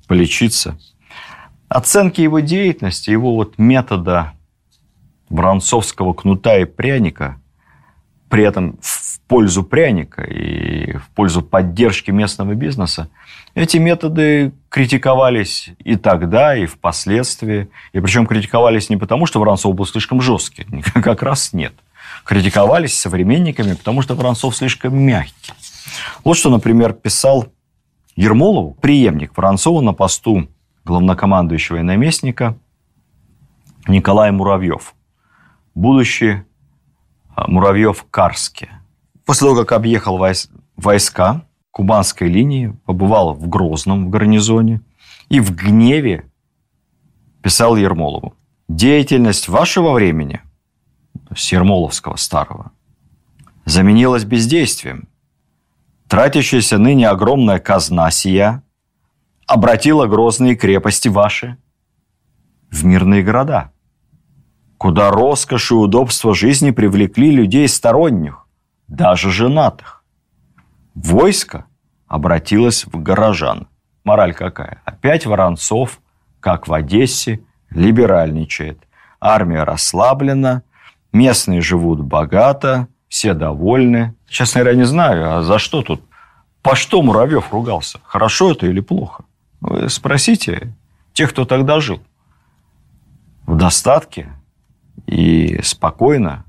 полечиться. 0.08 0.78
Оценки 1.72 2.20
его 2.20 2.40
деятельности, 2.40 3.08
его 3.08 3.34
вот 3.34 3.56
метода 3.56 4.34
Воронцовского 5.30 6.12
кнута 6.12 6.58
и 6.58 6.66
пряника, 6.66 7.40
при 8.28 8.44
этом 8.44 8.78
в 8.82 9.20
пользу 9.26 9.62
пряника 9.62 10.22
и 10.22 10.92
в 10.98 11.08
пользу 11.14 11.40
поддержки 11.40 12.10
местного 12.10 12.54
бизнеса, 12.54 13.08
эти 13.54 13.78
методы 13.78 14.52
критиковались 14.68 15.70
и 15.78 15.96
тогда, 15.96 16.54
и 16.54 16.66
впоследствии. 16.66 17.68
И 17.94 18.00
причем 18.00 18.26
критиковались 18.26 18.90
не 18.90 18.98
потому, 18.98 19.24
что 19.24 19.40
Воронцов 19.40 19.74
был 19.74 19.86
слишком 19.86 20.20
жесткий, 20.20 20.66
как 20.94 21.22
раз 21.22 21.54
нет. 21.54 21.72
критиковались 22.24 22.98
современниками, 22.98 23.72
потому 23.72 24.02
что 24.02 24.14
Воронцов 24.14 24.56
слишком 24.56 24.94
мягкий. 24.98 25.54
Вот 26.22 26.36
что, 26.36 26.50
например, 26.50 26.92
писал 26.92 27.46
Ермолову, 28.14 28.74
преемник 28.74 29.34
Воронцова 29.34 29.80
на 29.80 29.94
посту 29.94 30.48
главнокомандующего 30.84 31.76
и 31.78 31.82
наместника 31.82 32.56
Николай 33.86 34.30
Муравьев, 34.30 34.94
будущий 35.74 36.42
а, 37.34 37.48
Муравьев 37.48 38.06
Карске. 38.10 38.70
После 39.24 39.48
того, 39.48 39.60
как 39.60 39.72
объехал 39.72 40.20
войска 40.76 41.44
Кубанской 41.70 42.28
линии, 42.28 42.76
побывал 42.84 43.34
в 43.34 43.48
Грозном, 43.48 44.06
в 44.06 44.10
гарнизоне, 44.10 44.82
и 45.28 45.40
в 45.40 45.54
гневе 45.54 46.30
писал 47.42 47.76
Ермолову. 47.76 48.34
Деятельность 48.68 49.48
вашего 49.48 49.92
времени, 49.92 50.40
то 51.28 51.34
Ермоловского 51.34 52.16
старого, 52.16 52.72
заменилась 53.64 54.24
бездействием. 54.24 55.08
Тратящаяся 56.08 56.78
ныне 56.78 57.08
огромная 57.08 57.58
казна 57.58 58.10
сия 58.10 58.62
обратила 59.46 60.06
грозные 60.06 60.56
крепости 60.56 61.08
ваши 61.08 61.56
в 62.70 62.84
мирные 62.84 63.22
города, 63.22 63.72
куда 64.78 65.10
роскошь 65.10 65.70
и 65.70 65.74
удобство 65.74 66.34
жизни 66.34 66.70
привлекли 66.70 67.30
людей 67.30 67.68
сторонних, 67.68 68.46
даже 68.88 69.30
женатых. 69.30 70.04
Войско 70.94 71.66
обратилось 72.06 72.84
в 72.86 73.02
горожан. 73.02 73.68
Мораль 74.04 74.34
какая? 74.34 74.82
Опять 74.84 75.26
Воронцов, 75.26 76.00
как 76.40 76.66
в 76.66 76.72
Одессе, 76.72 77.40
либеральничает. 77.70 78.82
Армия 79.20 79.62
расслаблена, 79.62 80.62
местные 81.12 81.60
живут 81.60 82.00
богато, 82.00 82.88
все 83.08 83.34
довольны. 83.34 84.14
Честно 84.28 84.60
говоря, 84.62 84.76
не 84.76 84.84
знаю, 84.84 85.36
а 85.36 85.42
за 85.42 85.58
что 85.58 85.82
тут? 85.82 86.02
По 86.62 86.74
что 86.74 87.02
Муравьев 87.02 87.52
ругался? 87.52 88.00
Хорошо 88.04 88.52
это 88.52 88.66
или 88.66 88.80
плохо? 88.80 89.24
Вы 89.62 89.88
спросите 89.88 90.74
тех, 91.12 91.30
кто 91.30 91.44
тогда 91.44 91.78
жил. 91.78 92.02
В 93.46 93.56
достатке 93.56 94.32
и 95.06 95.60
спокойно. 95.62 96.44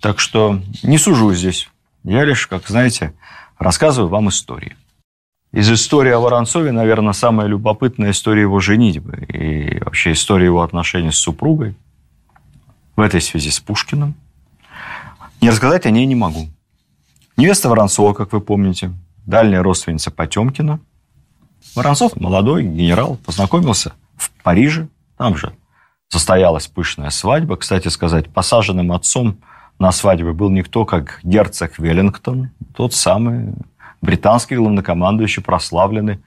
Так 0.00 0.20
что 0.20 0.60
не 0.84 0.96
сужу 0.96 1.34
здесь. 1.34 1.68
Я 2.04 2.24
лишь, 2.24 2.46
как 2.46 2.68
знаете, 2.68 3.14
рассказываю 3.58 4.10
вам 4.10 4.28
истории. 4.28 4.76
Из 5.50 5.70
истории 5.70 6.12
о 6.12 6.20
Воронцове, 6.20 6.70
наверное, 6.70 7.14
самая 7.14 7.48
любопытная 7.48 8.12
история 8.12 8.42
его 8.42 8.60
женитьбы 8.60 9.26
и 9.28 9.82
вообще 9.82 10.12
история 10.12 10.46
его 10.46 10.62
отношений 10.62 11.10
с 11.10 11.16
супругой. 11.16 11.74
В 12.94 13.00
этой 13.00 13.20
связи 13.20 13.50
с 13.50 13.58
Пушкиным. 13.58 14.14
Не 15.40 15.50
рассказать 15.50 15.84
о 15.86 15.90
ней 15.90 16.06
не 16.06 16.14
могу. 16.14 16.48
Невеста 17.36 17.68
Воронцова, 17.68 18.14
как 18.14 18.32
вы 18.32 18.40
помните, 18.40 18.92
дальняя 19.26 19.64
родственница 19.64 20.12
Потемкина. 20.12 20.78
Воронцов, 21.74 22.16
молодой 22.16 22.62
генерал, 22.62 23.16
познакомился 23.24 23.92
в 24.16 24.30
Париже. 24.42 24.88
Там 25.16 25.36
же 25.36 25.52
состоялась 26.08 26.66
пышная 26.68 27.10
свадьба. 27.10 27.56
Кстати 27.56 27.88
сказать, 27.88 28.32
посаженным 28.32 28.92
отцом 28.92 29.38
на 29.78 29.90
свадьбе 29.90 30.32
был 30.32 30.50
никто, 30.50 30.84
как 30.84 31.20
герцог 31.24 31.78
Веллингтон, 31.78 32.50
тот 32.76 32.94
самый 32.94 33.54
британский 34.00 34.56
главнокомандующий, 34.56 35.42
прославленный, 35.42 36.20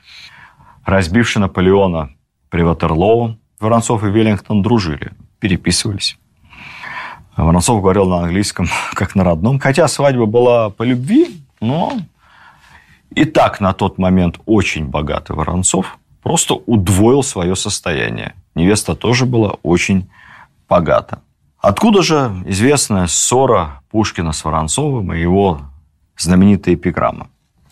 разбивший 0.84 1.42
Наполеона 1.42 2.12
при 2.50 2.64
Ватерлоу. 2.64 3.38
Воронцов 3.60 4.04
и 4.04 4.08
Веллингтон 4.08 4.62
дружили, 4.62 5.14
переписывались. 5.40 6.18
Воронцов 7.36 7.82
говорил 7.82 8.08
на 8.08 8.24
английском, 8.24 8.68
как 8.94 9.16
на 9.16 9.24
родном. 9.24 9.60
Хотя 9.60 9.88
свадьба 9.88 10.26
была 10.26 10.70
по 10.70 10.84
любви, 10.84 11.42
но 11.62 11.94
и 13.18 13.26
так 13.26 13.60
на 13.60 13.74
тот 13.74 13.98
момент 13.98 14.40
очень 14.46 14.86
богатый 14.86 15.36
Воронцов 15.36 15.98
просто 16.22 16.54
удвоил 16.54 17.24
свое 17.24 17.56
состояние. 17.56 18.36
Невеста 18.54 18.94
тоже 18.94 19.26
была 19.26 19.56
очень 19.64 20.08
богата. 20.70 21.24
Откуда 21.58 22.04
же 22.04 22.32
известная 22.46 23.08
ссора 23.08 23.82
Пушкина 23.90 24.34
с 24.34 24.46
Воронцовым 24.46 25.14
и 25.14 25.20
его 25.20 25.62
знаменитая 26.16 26.76
эпиграмма? 26.76 27.30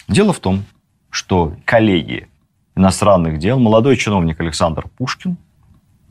Дело 0.07 0.33
в 0.33 0.39
том, 0.39 0.65
что 1.11 1.53
коллеги 1.63 2.27
иностранных 2.75 3.37
дел, 3.37 3.59
молодой 3.59 3.97
чиновник 3.97 4.39
Александр 4.39 4.87
Пушкин, 4.97 5.37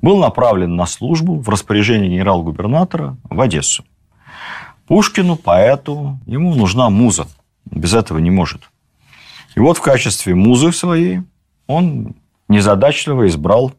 был 0.01 0.18
направлен 0.18 0.76
на 0.76 0.87
службу 0.87 1.41
в 1.41 1.49
распоряжение 1.49 2.09
генерал-губернатора 2.09 3.16
в 3.24 3.41
Одессу. 3.41 3.85
Пушкину, 4.87 5.35
поэту, 5.35 6.20
ему 6.24 6.55
нужна 6.55 6.89
муза. 6.89 7.26
Без 7.64 7.95
этого 7.95 8.18
не 8.18 8.30
может. 8.30 8.68
И 9.55 9.61
вот 9.61 9.78
в 9.78 9.82
качестве 9.82 10.34
музы 10.34 10.72
своей 10.72 11.22
он 11.66 12.14
незадачливо 12.48 13.28
избрал 13.28 13.72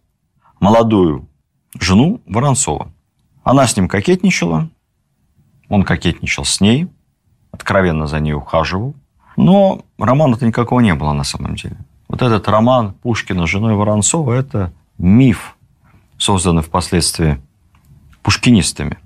молодую 0.59 1.27
жену 1.79 2.21
Воронцова. 2.25 2.91
Она 3.43 3.67
с 3.67 3.75
ним 3.75 3.87
кокетничала, 3.87 4.69
он 5.69 5.83
кокетничал 5.83 6.45
с 6.45 6.61
ней, 6.61 6.87
откровенно 7.51 8.07
за 8.07 8.19
ней 8.19 8.33
ухаживал. 8.33 8.95
Но 9.37 9.83
романа-то 9.97 10.45
никакого 10.45 10.79
не 10.79 10.95
было 10.95 11.13
на 11.13 11.23
самом 11.23 11.55
деле. 11.55 11.77
Вот 12.07 12.21
этот 12.21 12.47
роман 12.47 12.93
Пушкина 12.93 13.45
с 13.45 13.49
женой 13.49 13.75
Воронцова– 13.75 14.33
это 14.33 14.71
миф, 14.97 15.57
созданный 16.17 16.61
впоследствии 16.61 17.41
пушкинистами. 18.23 18.97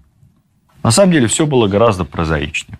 На 0.84 0.92
самом 0.92 1.12
деле 1.12 1.28
все 1.28 1.46
было 1.46 1.68
гораздо 1.68 2.06
прозаичнее. 2.06 2.78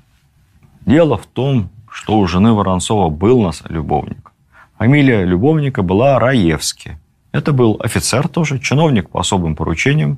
Дело 0.86 1.18
в 1.18 1.26
том, 1.26 1.70
что 1.92 2.20
у 2.20 2.28
жены 2.28 2.54
Воронцова 2.54 3.10
был 3.10 3.42
нас 3.42 3.64
любовник. 3.68 4.32
Фамилия 4.78 5.26
любовника 5.26 5.84
была 5.84 6.20
Раевский. 6.20 6.98
Это 7.32 7.52
был 7.52 7.80
офицер 7.84 8.28
тоже, 8.28 8.60
чиновник 8.60 9.10
по 9.10 9.20
особым 9.20 9.56
поручениям 9.56 10.18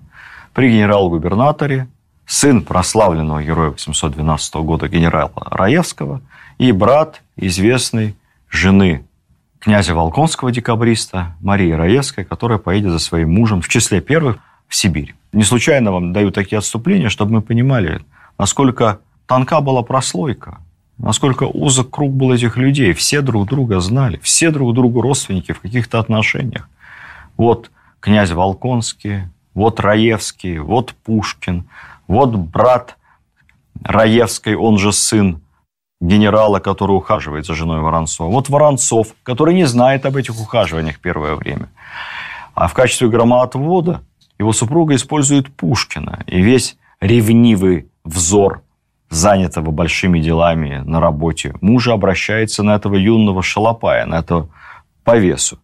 при 0.54 0.72
генерал-губернаторе, 0.72 1.88
сын 2.26 2.62
прославленного 2.62 3.44
героя 3.44 3.72
812 3.72 4.56
года 4.56 4.88
генерала 4.88 5.32
Раевского 5.36 6.22
и 6.58 6.72
брат 6.72 7.22
известной 7.36 8.16
жены 8.50 9.06
князя 9.60 9.94
Волконского 9.94 10.52
декабриста 10.52 11.36
Марии 11.42 11.72
Раевской, 11.72 12.24
которая 12.24 12.58
поедет 12.58 12.92
за 12.92 13.00
своим 13.00 13.34
мужем 13.34 13.62
в 13.62 13.70
числе 13.70 14.02
первых 14.02 14.38
в 14.68 14.76
Сибирь. 14.76 15.16
Не 15.34 15.44
случайно 15.44 15.92
вам 15.92 16.14
даю 16.14 16.32
такие 16.32 16.58
отступления, 16.60 17.10
чтобы 17.10 17.34
мы 17.34 17.42
понимали, 17.42 18.02
насколько 18.38 19.00
тонка 19.28 19.62
была 19.62 19.84
прослойка 19.84 20.60
насколько 21.02 21.44
узок 21.44 21.90
круг 21.90 22.14
был 22.14 22.32
этих 22.32 22.58
людей. 22.58 22.94
Все 22.94 23.22
друг 23.22 23.48
друга 23.48 23.80
знали, 23.80 24.20
все 24.24 24.52
друг 24.52 24.74
другу 24.74 25.02
родственники 25.02 25.52
в 25.52 25.60
каких-то 25.60 26.00
отношениях. 26.00 26.70
Вот 27.38 27.72
князь 28.00 28.32
Волконский, 28.32 29.24
вот 29.54 29.80
Раевский, 29.80 30.60
вот 30.60 30.94
Пушкин, 31.04 31.66
вот 32.08 32.36
брат 32.36 32.98
Раевской, 33.84 34.56
он 34.56 34.78
же 34.78 34.92
сын 34.94 35.42
генерала, 36.00 36.60
который 36.60 36.96
ухаживает 36.96 37.46
за 37.46 37.56
женой 37.56 37.80
Воронцова. 37.80 38.30
Вот 38.30 38.50
Воронцов, 38.50 39.14
который 39.24 39.54
не 39.54 39.66
знает 39.66 40.06
об 40.06 40.18
этих 40.18 40.40
ухаживаниях 40.40 41.00
первое 41.00 41.36
время. 41.36 41.70
А 42.54 42.68
в 42.68 42.74
качестве 42.74 43.08
громоотвода 43.08 44.02
его 44.40 44.54
супруга 44.54 44.96
использует 44.96 45.54
Пушкина. 45.56 46.24
И 46.28 46.42
весь 46.42 46.78
ревнивый 47.00 47.88
взор 48.04 48.64
занятого 49.12 49.72
большими 49.72 50.20
делами 50.20 50.82
на 50.86 51.00
работе, 51.00 51.54
мужа 51.62 51.94
обращается 51.94 52.64
на 52.64 52.76
этого 52.76 52.96
юного 52.96 53.44
шалопая, 53.44 54.06
на 54.06 54.20
этого 54.20 54.50
повесу. 55.04 55.60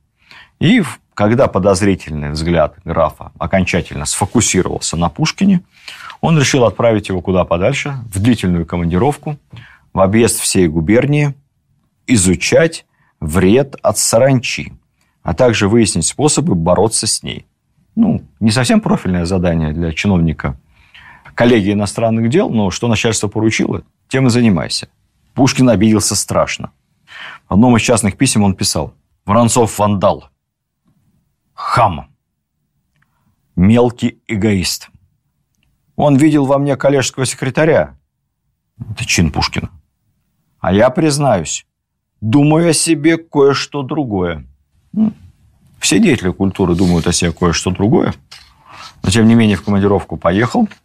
И 0.59 0.83
когда 1.13 1.47
подозрительный 1.47 2.31
взгляд 2.31 2.75
графа 2.83 3.31
окончательно 3.39 4.05
сфокусировался 4.05 4.97
на 4.97 5.09
Пушкине, 5.09 5.61
он 6.19 6.37
решил 6.37 6.65
отправить 6.65 7.09
его 7.09 7.21
куда 7.21 7.45
подальше, 7.45 7.95
в 8.13 8.21
длительную 8.21 8.65
командировку, 8.65 9.37
в 9.93 9.99
объезд 9.99 10.39
всей 10.39 10.67
губернии, 10.67 11.33
изучать 12.05 12.85
вред 13.21 13.75
от 13.81 13.97
саранчи, 13.97 14.73
а 15.23 15.33
также 15.33 15.69
выяснить 15.69 16.05
способы 16.05 16.53
бороться 16.53 17.07
с 17.07 17.23
ней. 17.23 17.45
Ну, 17.95 18.21
не 18.39 18.51
совсем 18.51 18.81
профильное 18.81 19.25
задание 19.25 19.71
для 19.71 19.93
чиновника 19.93 20.57
коллеги 21.37 21.71
иностранных 21.71 22.29
дел, 22.29 22.49
но 22.49 22.71
что 22.71 22.87
начальство 22.87 23.27
поручило, 23.27 23.83
тем 24.07 24.25
и 24.25 24.31
занимайся. 24.31 24.89
Пушкин 25.35 25.69
обиделся 25.69 26.15
страшно. 26.15 26.71
В 27.47 27.53
одном 27.53 27.77
из 27.77 27.83
частных 27.83 28.17
писем 28.17 28.43
он 28.43 28.55
писал 28.55 28.95
«Воронцов 29.23 29.77
вандал, 29.77 30.29
хам, 31.53 32.09
мелкий 33.55 34.19
эгоист. 34.27 34.89
Он 35.95 36.17
видел 36.17 36.45
во 36.47 36.57
мне 36.57 36.75
коллежского 36.75 37.27
секретаря». 37.27 37.95
Это 38.91 39.05
чин 39.05 39.31
Пушкина. 39.31 39.69
А 40.59 40.73
я 40.73 40.89
признаюсь, 40.89 41.67
думаю 42.19 42.71
о 42.71 42.73
себе 42.73 43.17
кое-что 43.17 43.83
другое. 43.83 44.47
Ну, 44.91 45.13
все 45.77 45.99
деятели 45.99 46.31
культуры 46.31 46.73
думают 46.73 47.05
о 47.05 47.13
себе 47.13 47.31
кое-что 47.31 47.69
другое. 47.69 48.15
Но, 49.03 49.11
тем 49.11 49.27
не 49.27 49.35
менее, 49.35 49.55
в 49.55 49.63
командировку 49.63 50.17
поехал– 50.17 50.67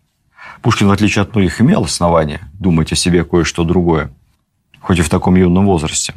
Пушкин, 0.63 0.89
в 0.89 0.93
отличие 0.93 1.23
от 1.23 1.35
многих, 1.35 1.61
имел 1.61 1.85
основания 1.85 2.41
думать 2.55 2.93
о 2.93 2.97
себе 2.97 3.25
кое-что 3.25 3.65
другое, 3.65 4.13
хоть 4.81 4.99
и 4.99 5.03
в 5.03 5.09
таком 5.09 5.35
юном 5.35 5.67
возрасте. 5.67 6.15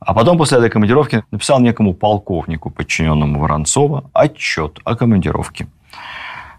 А 0.00 0.14
потом, 0.14 0.38
после 0.38 0.58
этой 0.58 0.70
командировки, 0.70 1.22
написал 1.30 1.60
некому 1.60 1.94
полковнику, 1.94 2.70
подчиненному 2.70 3.38
Воронцова, 3.38 4.10
отчет 4.12 4.80
о 4.84 4.96
командировке. 4.96 5.68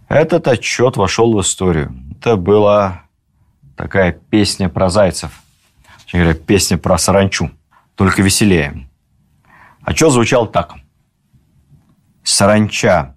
Этот 0.08 0.48
отчет 0.48 0.96
вошел 0.96 1.36
в 1.36 1.42
историю. 1.42 1.94
Это 2.12 2.38
была 2.38 3.04
такая 3.76 4.14
песня 4.14 4.70
про 4.70 4.90
зайцев. 4.90 5.42
Говоря, 6.12 6.36
песня 6.36 6.78
про 6.78 6.98
саранчу, 7.00 7.50
только 7.96 8.22
веселее. 8.22 8.88
Отчет 9.82 10.12
звучал 10.12 10.46
так. 10.46 10.76
Саранча 12.22 13.16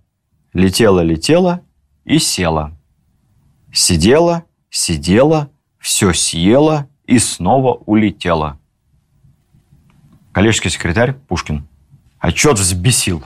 летела-летела 0.55 1.61
и 2.05 2.19
села. 2.19 2.76
Сидела, 3.77 4.45
сидела, 4.71 5.51
все 5.79 6.15
съела 6.15 6.89
и 7.05 7.19
снова 7.19 7.75
улетела. 7.85 8.59
Коллежский 10.33 10.71
секретарь 10.71 11.13
Пушкин. 11.13 11.69
Отчет 12.19 12.59
взбесил 12.59 13.23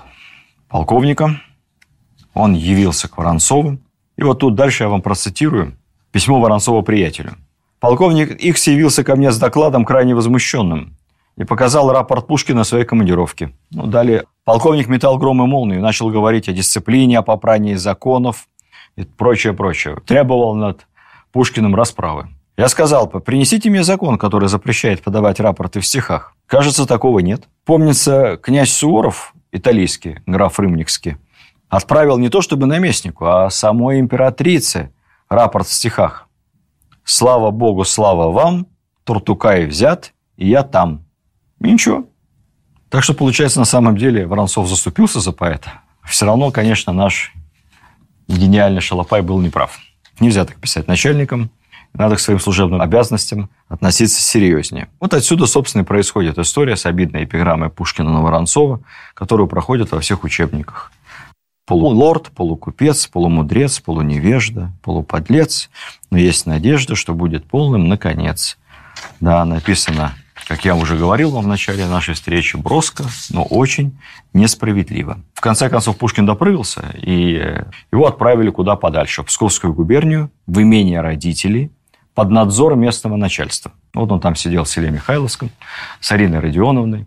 полковника. 0.69 1.41
Он 2.35 2.55
явился 2.55 3.09
к 3.09 3.17
Воронцову. 3.17 3.79
И 4.17 4.25
вот 4.25 4.41
тут 4.41 4.57
дальше 4.57 4.83
я 4.83 4.89
вам 4.89 5.03
процитирую 5.03 5.77
письмо 6.11 6.41
Воронцова 6.41 6.83
приятелю. 6.83 7.37
Полковник 7.79 8.33
Икс 8.33 8.67
явился 8.67 9.05
ко 9.05 9.15
мне 9.15 9.31
с 9.31 9.39
докладом 9.39 9.85
крайне 9.85 10.17
возмущенным 10.17 10.97
и 11.37 11.45
показал 11.45 11.93
рапорт 11.93 12.27
Пушкина 12.27 12.65
своей 12.65 12.85
командировке. 12.85 13.53
Ну, 13.71 13.87
далее 13.87 14.25
полковник 14.45 14.89
метал 14.89 15.17
гром 15.17 15.45
и 15.45 15.47
молнию, 15.47 15.81
начал 15.81 16.11
говорить 16.11 16.49
о 16.49 16.53
дисциплине, 16.53 17.21
о 17.21 17.23
попрании 17.23 17.75
законов 17.75 18.49
и 18.97 19.05
прочее, 19.05 19.53
прочее. 19.53 19.97
Требовал 20.07 20.55
над 20.55 20.87
Пушкиным 21.33 21.75
расправы. 21.75 22.29
Я 22.57 22.69
сказал, 22.69 23.09
принесите 23.09 23.71
мне 23.71 23.83
закон, 23.83 24.19
который 24.19 24.49
запрещает 24.49 25.03
подавать 25.03 25.41
рапорты 25.41 25.81
в 25.81 25.87
стихах. 25.87 26.35
Кажется, 26.47 26.87
такого 26.87 27.21
нет. 27.21 27.49
Помнится, 27.65 28.37
князь 28.37 28.73
Суворов, 28.73 29.35
италийский, 29.53 30.19
граф 30.27 30.59
Рымникский, 30.59 31.17
отправил 31.69 32.19
не 32.19 32.29
то 32.29 32.43
чтобы 32.43 32.67
наместнику, 32.67 33.27
а 33.27 33.49
самой 33.49 34.01
императрице 34.01 34.93
рапорт 35.29 35.69
в 35.69 35.73
стихах. 35.73 36.29
«Слава 37.05 37.51
Богу, 37.51 37.85
слава 37.85 38.31
вам, 38.31 38.67
Туртукай 39.05 39.67
взят, 39.67 40.13
и 40.37 40.49
я 40.49 40.63
там». 40.63 41.05
И 41.61 41.71
ничего. 41.71 42.05
Так 42.89 43.03
что, 43.03 43.15
получается, 43.15 43.59
на 43.59 43.65
самом 43.65 43.97
деле 43.97 44.27
Воронцов 44.27 44.69
заступился 44.69 45.21
за 45.21 45.33
поэта. 45.33 45.81
Все 46.05 46.27
равно, 46.27 46.51
конечно, 46.51 46.93
наш 46.93 47.33
гениальный 48.37 48.81
Шалопай 48.81 49.23
был 49.23 49.41
неправ. 49.41 49.79
Нельзя 50.19 50.45
так 50.45 50.57
писать 50.57 50.87
начальникам. 50.87 51.51
Надо 51.93 52.17
к 52.17 52.21
своим 52.21 52.39
служебным 52.39 52.81
обязанностям 52.81 53.51
относиться 53.69 54.23
серьезнее. 54.23 54.89
Вот 55.01 55.13
отсюда, 55.13 55.47
собственно, 55.47 55.83
и 55.83 55.85
происходит 55.85 56.39
история 56.39 56.77
с 56.77 56.87
обидной 56.87 57.25
эпиграммой 57.25 57.69
Пушкина 57.69 58.11
на 58.13 58.21
которую 59.15 59.49
проходит 59.49 59.91
во 59.91 60.01
всех 60.01 60.23
учебниках. 60.23 60.93
Полулорд, 61.67 62.31
полукупец, 62.31 63.07
полумудрец, 63.07 63.81
полуневежда, 63.81 64.73
полуподлец. 64.83 65.71
Но 66.11 66.19
есть 66.19 66.47
надежда, 66.47 66.95
что 66.95 67.15
будет 67.15 67.47
полным 67.47 67.89
наконец. 67.89 68.57
Да, 69.21 69.45
написано, 69.45 70.15
как 70.47 70.65
я 70.65 70.75
уже 70.75 70.97
говорил 70.97 71.31
вам 71.31 71.45
в 71.45 71.49
начале 71.49 71.87
нашей 71.87 72.15
встречи, 72.15 72.57
броско, 72.57 73.05
но 73.31 73.45
очень 73.45 73.99
несправедливо. 74.33 75.21
В 75.35 75.41
конце 75.41 75.69
концов, 75.69 75.97
Пушкин 75.97 76.27
допрыгался, 76.27 76.95
и 77.01 77.63
его 77.93 78.07
отправили 78.07 78.51
куда 78.51 78.77
подальше, 78.77 79.23
в 79.23 79.27
Псковскую 79.27 79.73
губернию, 79.73 80.31
в 80.47 80.61
имение 80.61 81.01
родителей, 81.01 81.71
под 82.15 82.31
надзор 82.31 82.77
местного 82.77 83.17
начальства. 83.17 83.73
Вот 83.95 84.11
он 84.13 84.21
там 84.21 84.37
сидел 84.37 84.65
в 84.65 84.69
селе 84.69 84.91
Михайловском 84.91 85.51
с 86.01 86.13
Ариной 86.13 86.41
Родионовной, 86.41 87.07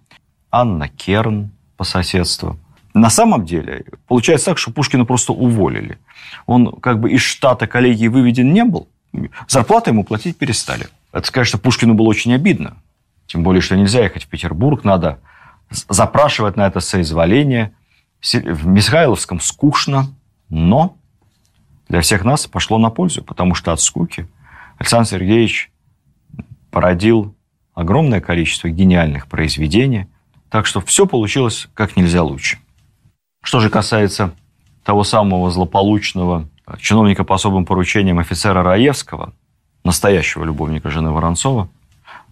Анна 0.52 0.88
Керн 0.88 1.52
по 1.78 1.84
соседству. 1.84 2.58
На 2.94 3.10
самом 3.10 3.46
деле, 3.46 3.86
получается 4.08 4.48
так, 4.48 4.58
что 4.58 4.72
Пушкина 4.72 5.06
просто 5.06 5.34
уволили. 5.34 5.98
Он 6.46 6.72
как 6.80 7.00
бы 7.00 7.12
из 7.12 7.22
штата 7.22 7.66
коллегии 7.68 8.08
выведен 8.08 8.54
не 8.54 8.64
был, 8.64 8.88
зарплату 9.48 9.90
ему 9.90 10.04
платить 10.04 10.38
перестали. 10.38 10.88
Это, 11.12 11.32
конечно, 11.32 11.60
Пушкину 11.60 11.94
было 11.94 12.08
очень 12.08 12.34
обидно. 12.34 12.78
Тем 13.34 13.42
более, 13.42 13.62
что 13.62 13.76
нельзя 13.76 14.04
ехать 14.04 14.26
в 14.26 14.28
Петербург, 14.28 14.84
надо 14.84 15.20
запрашивать 15.90 16.56
на 16.56 16.68
это 16.68 16.82
соизволение. 16.82 17.74
В 18.22 18.68
Михайловском 18.68 19.40
скучно, 19.40 20.06
но 20.50 20.96
для 21.90 22.02
всех 22.02 22.26
нас 22.26 22.46
пошло 22.46 22.78
на 22.78 22.92
пользу, 22.92 23.24
потому 23.24 23.56
что 23.56 23.72
от 23.72 23.82
скуки 23.82 24.28
Александр 24.78 25.10
Сергеевич 25.10 25.72
породил 26.70 27.36
огромное 27.74 28.22
количество 28.22 28.70
гениальных 28.70 29.26
произведений, 29.26 30.06
так 30.52 30.68
что 30.68 30.80
все 30.80 31.08
получилось 31.08 31.70
как 31.74 31.98
нельзя 31.98 32.22
лучше. 32.22 32.60
Что 33.42 33.62
же 33.62 33.72
касается 33.72 34.36
того 34.84 35.04
самого 35.04 35.50
злополучного 35.50 36.48
чиновника 36.78 37.24
по 37.24 37.34
особым 37.34 37.66
поручениям 37.66 38.20
офицера 38.20 38.62
Раевского, 38.62 39.34
настоящего 39.84 40.44
любовника 40.44 40.92
жены 40.92 41.10
Воронцова, 41.10 41.68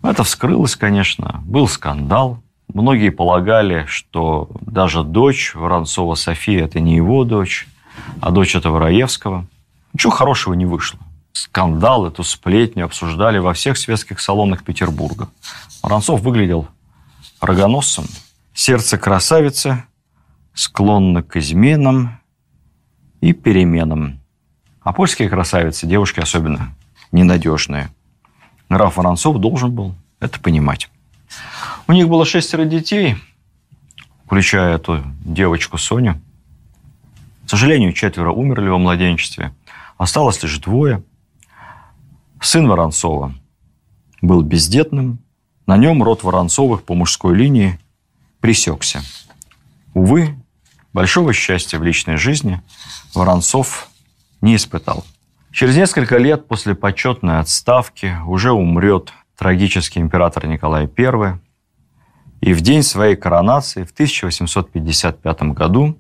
это 0.10 0.24
вскрылось, 0.24 0.76
конечно, 0.76 1.42
был 1.46 1.68
скандал. 1.68 2.42
Многие 2.74 3.10
полагали, 3.10 3.86
что 3.88 4.50
даже 4.62 5.04
дочь 5.04 5.54
Воронцова 5.56 6.16
София– 6.16 6.64
это 6.66 6.80
не 6.80 6.96
его 6.96 7.24
дочь, 7.24 7.68
а 8.22 8.32
дочь 8.32 8.56
этого 8.56 8.80
Раевского. 8.80 9.46
Ничего 9.94 10.12
хорошего 10.12 10.54
не 10.54 10.66
вышло 10.66 11.00
скандал, 11.34 12.06
эту 12.08 12.24
сплетню 12.24 12.86
обсуждали 12.86 13.38
во 13.38 13.54
всех 13.54 13.78
светских 13.78 14.20
салонах 14.20 14.64
Петербурга. 14.64 15.30
Воронцов 15.82 16.22
выглядел 16.22 16.68
рогоносцем. 17.40 18.06
Сердце 18.54 18.98
красавицы 18.98 19.84
склонно 20.54 21.24
к 21.24 21.38
изменам 21.38 22.20
и 23.22 23.34
переменам. 23.34 24.20
А 24.82 24.94
польские 24.94 25.30
красавицы, 25.30 25.88
девушки 25.88 26.20
особенно 26.20 26.76
ненадежные. 27.12 27.90
Граф 28.72 28.98
Воронцов 28.98 29.38
должен 29.40 29.72
был 29.72 29.96
это 30.20 30.40
понимать. 30.40 30.90
У 31.88 31.94
них 31.94 32.08
было 32.08 32.26
шестеро 32.26 32.66
детей, 32.66 33.18
включая 34.26 34.76
эту 34.76 35.04
девочку 35.24 35.78
Соню. 35.78 36.20
К 37.46 37.50
сожалению, 37.50 37.94
четверо 37.94 38.32
умерли 38.32 38.70
во 38.70 38.78
младенчестве. 38.78 39.54
Осталось 39.98 40.42
лишь 40.42 40.58
двое– 40.58 41.04
Сын 42.42 42.68
Воронцова 42.68 43.36
был 44.24 44.42
бездетным, 44.42 45.20
на 45.68 45.78
нем 45.78 46.02
род 46.02 46.24
Воронцовых 46.24 46.84
по 46.84 46.96
мужской 46.96 47.36
линии 47.36 47.80
пресекся. 48.40 49.04
Увы, 49.94 50.36
большого 50.92 51.34
счастья 51.34 51.78
в 51.78 51.84
личной 51.84 52.18
жизни 52.18 52.60
Воронцов 53.14 53.90
не 54.42 54.56
испытал. 54.56 55.06
Через 55.52 55.76
несколько 55.76 56.18
лет 56.18 56.48
после 56.48 56.76
почетной 56.76 57.40
отставки 57.40 58.16
уже 58.26 58.52
умрет 58.52 59.12
трагический 59.38 60.02
император 60.02 60.48
Николай 60.48 60.90
I, 60.98 61.40
и 62.40 62.54
в 62.54 62.62
день 62.62 62.84
своей 62.84 63.16
коронации 63.16 63.84
в 63.84 63.92
1855 63.92 65.42
году 65.54 65.98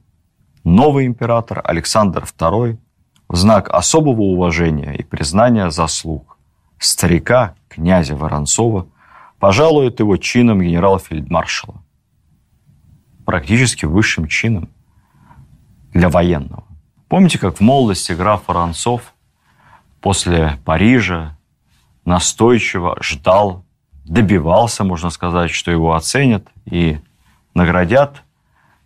новый 0.64 1.06
император 1.06 1.62
Александр 1.64 2.24
II 2.24 2.78
в 3.28 3.36
знак 3.36 3.70
особого 3.70 4.22
уважения 4.22 4.95
и 4.95 5.04
признания 5.04 5.70
заслуг 5.70 6.38
старика, 6.80 7.56
князя 7.68 8.16
Воронцова, 8.16 8.88
пожалует 9.38 9.99
его 9.99 10.18
чином 10.18 10.62
генерала-фельдмаршала. 10.62 11.84
Практически 13.26 13.86
высшим 13.86 14.28
чином 14.28 14.70
для 15.93 16.10
военного. 16.10 16.64
Помните, 17.10 17.38
как 17.38 17.58
в 17.58 17.62
молодости 17.62 18.14
граф 18.14 18.47
Воронцов 18.47 19.14
после 20.02 20.60
Парижа 20.66 21.38
настойчиво 22.04 22.97
ждал, 23.02 23.64
добивался, 24.04 24.84
можно 24.84 25.10
сказать, 25.10 25.52
что 25.52 25.72
его 25.72 25.93
оценят 25.93 26.47
и 26.66 26.99
наградят 27.54 28.24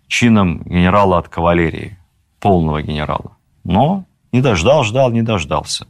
чином 0.08 0.62
генерала 0.64 1.18
от 1.18 1.30
кавалерии, 1.30 1.98
полного 2.40 2.82
генерала. 2.82 3.38
Но 3.64 4.04
не 4.32 4.42
дождал, 4.42 4.84
ждал, 4.84 5.12
не 5.12 5.22
дождался. 5.22 5.88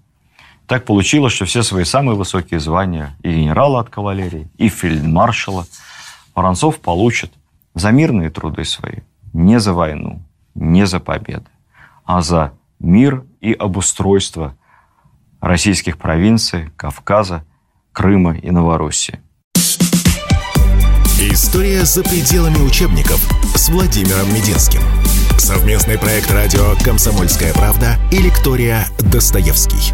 Так 0.67 0.86
получилось, 0.86 1.34
что 1.34 1.45
все 1.45 1.63
свои 1.63 1.84
самые 1.84 2.15
высокие 2.15 2.59
звания 2.59 3.15
и 3.21 3.32
генерала 3.34 3.82
от 3.82 3.89
кавалерии, 3.89 4.49
и 4.57 4.69
фельдмаршала 4.69 5.65
Воронцов 6.34 6.80
получит 6.80 7.32
за 7.76 7.91
мирные 7.91 8.30
труды 8.30 8.65
свои, 8.65 8.99
не 9.34 9.59
за 9.59 9.73
войну, 9.73 10.21
не 10.55 10.86
за 10.86 10.99
победы, 10.99 11.45
а 12.03 12.21
за 12.21 12.53
мир 12.80 13.26
и 13.41 13.53
обустройство 13.53 14.55
российских 15.45 15.97
провинций, 15.97 16.69
Кавказа, 16.75 17.43
Крыма 17.93 18.35
и 18.35 18.49
Новороссии. 18.51 19.19
История 21.19 21.85
за 21.85 22.03
пределами 22.03 22.57
учебников 22.57 23.19
с 23.55 23.69
Владимиром 23.69 24.27
Мединским. 24.33 24.81
Совместный 25.37 25.97
проект 25.99 26.31
радио 26.31 26.75
«Комсомольская 26.83 27.53
правда» 27.53 27.97
и 28.11 28.17
лектория 28.17 28.87
«Достоевский». 29.11 29.93